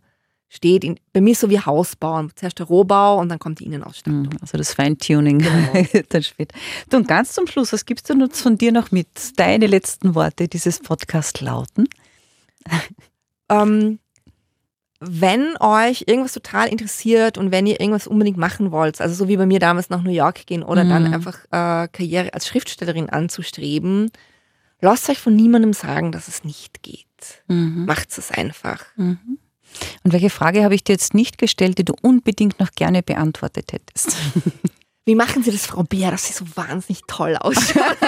steht, 0.49 0.83
in, 0.83 0.97
bei 1.13 1.19
mir 1.21 1.35
so 1.35 1.49
wie 1.49 1.59
Hausbauen, 1.59 2.31
zuerst 2.35 2.59
der 2.59 2.67
Rohbau 2.67 3.19
und 3.19 3.29
dann 3.29 3.37
kommt 3.39 3.59
die 3.59 3.65
Innenausstattung. 3.65 4.23
Mhm, 4.23 4.29
Also 4.41 4.57
das 4.57 4.73
Feintuning 4.73 5.39
dann 6.09 6.23
später. 6.23 6.57
Du, 6.89 6.97
und 6.97 7.07
ganz 7.07 7.33
zum 7.33 7.47
Schluss, 7.47 7.73
was 7.73 7.85
gibst 7.85 8.09
du 8.09 8.13
uns 8.13 8.41
von 8.41 8.57
dir 8.57 8.71
noch 8.71 8.91
mit? 8.91 9.07
Deine 9.37 9.67
letzten 9.67 10.15
Worte 10.15 10.47
dieses 10.47 10.79
Podcast 10.79 11.41
lauten? 11.41 11.87
Ähm, 13.49 13.99
wenn 14.99 15.55
euch 15.59 16.05
irgendwas 16.07 16.33
total 16.33 16.69
interessiert 16.69 17.37
und 17.37 17.51
wenn 17.51 17.67
ihr 17.67 17.79
irgendwas 17.79 18.07
unbedingt 18.07 18.37
machen 18.37 18.71
wollt, 18.71 18.99
also 18.99 19.13
so 19.13 19.27
wie 19.27 19.37
bei 19.37 19.45
mir 19.45 19.59
damals 19.59 19.89
nach 19.89 20.01
New 20.01 20.11
York 20.11 20.45
gehen 20.47 20.63
oder 20.63 20.83
Mhm. 20.83 20.89
dann 20.89 21.13
einfach 21.13 21.37
äh, 21.51 21.87
Karriere 21.87 22.33
als 22.33 22.47
Schriftstellerin 22.47 23.09
anzustreben, 23.09 24.09
lasst 24.81 25.09
euch 25.09 25.19
von 25.19 25.35
niemandem 25.35 25.73
sagen, 25.73 26.11
dass 26.11 26.27
es 26.27 26.43
nicht 26.43 26.81
geht. 26.83 27.05
Mhm. 27.47 27.85
Macht 27.85 28.17
es 28.17 28.31
einfach. 28.31 28.85
Mhm. 28.95 29.37
Und 30.03 30.13
welche 30.13 30.29
Frage 30.29 30.63
habe 30.63 30.75
ich 30.75 30.83
dir 30.83 30.93
jetzt 30.93 31.13
nicht 31.13 31.37
gestellt, 31.37 31.77
die 31.77 31.85
du 31.85 31.93
unbedingt 32.01 32.59
noch 32.59 32.71
gerne 32.71 33.03
beantwortet 33.03 33.73
hättest? 33.73 34.15
Wie 35.05 35.15
machen 35.15 35.41
Sie 35.41 35.51
das, 35.51 35.65
Frau 35.65 35.83
Bär, 35.83 36.11
dass 36.11 36.27
Sie 36.27 36.33
so 36.33 36.43
wahnsinnig 36.55 37.01
toll 37.07 37.37
ausschaut? 37.37 37.97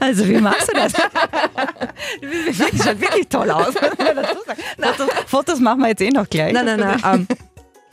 Also, 0.00 0.28
wie 0.28 0.38
machst 0.38 0.68
du 0.68 0.72
das? 0.74 0.92
Du 2.20 2.28
wirklich, 2.28 2.82
schaut 2.82 3.00
wirklich 3.00 3.28
toll 3.28 3.50
aus. 3.50 3.74
Fotos, 3.74 5.08
Fotos 5.26 5.60
machen 5.60 5.80
wir 5.80 5.88
jetzt 5.88 6.02
eh 6.02 6.10
noch 6.10 6.28
gleich. 6.28 6.52
nein, 6.52 6.66
nein, 6.66 6.80
nein. 6.80 7.00
Ähm, 7.04 7.28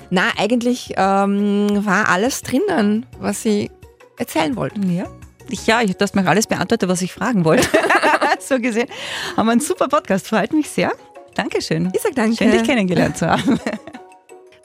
na, 0.09 0.23
eigentlich 0.37 0.93
ähm, 0.97 1.85
war 1.85 2.09
alles 2.09 2.41
drinnen, 2.41 3.05
was 3.19 3.43
Sie 3.43 3.71
erzählen 4.17 4.55
wollten. 4.55 4.91
Ja. 4.91 5.05
Ich, 5.49 5.67
ja, 5.67 5.81
ich, 5.81 5.95
du 5.95 6.03
hast 6.03 6.15
mir 6.15 6.27
alles 6.27 6.47
beantwortet, 6.47 6.89
was 6.89 7.01
ich 7.01 7.13
fragen 7.13 7.45
wollte. 7.45 7.67
so 8.39 8.59
gesehen 8.59 8.89
haben 9.37 9.45
wir 9.45 9.51
einen 9.53 9.61
super 9.61 9.87
Podcast. 9.87 10.27
Freut 10.27 10.53
mich 10.53 10.69
sehr. 10.69 10.91
Dankeschön. 11.35 11.91
Ich 11.93 12.01
sag 12.01 12.15
danke. 12.15 12.35
Schön, 12.35 12.51
dich 12.51 12.63
kennengelernt 12.63 13.17
zu 13.17 13.27
haben. 13.29 13.59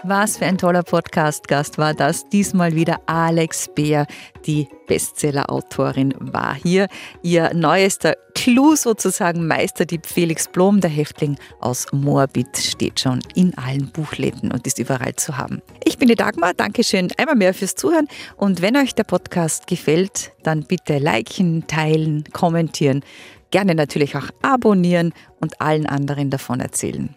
Was 0.09 0.37
für 0.37 0.47
ein 0.47 0.57
toller 0.57 0.85
Podcast-Gast 0.85 1.79
war 1.79 1.93
das. 1.93 2.29
Diesmal 2.29 2.77
wieder 2.77 3.01
Alex 3.07 3.69
Beer, 3.75 4.07
die 4.47 4.69
Bestseller-Autorin, 4.87 6.15
war 6.21 6.55
hier. 6.55 6.87
Ihr 7.23 7.53
neuester 7.55 8.15
Clou 8.35 8.77
sozusagen, 8.77 9.49
Meisterdieb 9.49 10.07
Felix 10.07 10.47
Blom, 10.47 10.81
der 10.81 10.91
Häftling 10.91 11.37
aus 11.61 11.87
Moabit, 11.91 12.57
steht 12.57 13.01
schon 13.01 13.21
in 13.35 13.57
allen 13.59 13.91
Buchläden 13.91 14.53
und 14.53 14.65
ist 14.67 14.79
überall 14.79 15.17
zu 15.17 15.39
haben. 15.39 15.61
Ich 15.85 15.99
bin 15.99 16.09
die 16.09 16.15
Dagmar, 16.15 16.55
Dankeschön 16.55 17.09
einmal 17.17 17.35
mehr 17.35 17.55
fürs 17.55 17.75
Zuhören. 17.75 18.07
Und 18.37 18.63
wenn 18.63 18.77
euch 18.77 18.95
der 18.95 19.05
Podcast 19.05 19.67
gefällt, 19.67 20.33
dann 20.45 20.63
bitte 20.63 20.99
liken, 20.99 21.67
teilen, 21.67 22.23
kommentieren. 22.33 23.03
Gerne 23.51 23.75
natürlich 23.75 24.17
auch 24.17 24.29
abonnieren 24.43 25.13
und 25.41 25.61
allen 25.61 25.87
anderen 25.87 26.31
davon 26.31 26.61
erzählen. 26.61 27.15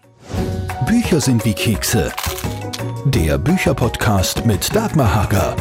Bücher 0.86 1.22
sind 1.22 1.46
wie 1.46 1.54
Kekse. 1.54 2.12
Der 3.06 3.38
Bücherpodcast 3.38 4.46
mit 4.46 4.76
Dagmar 4.76 5.14
Hager. 5.14 5.56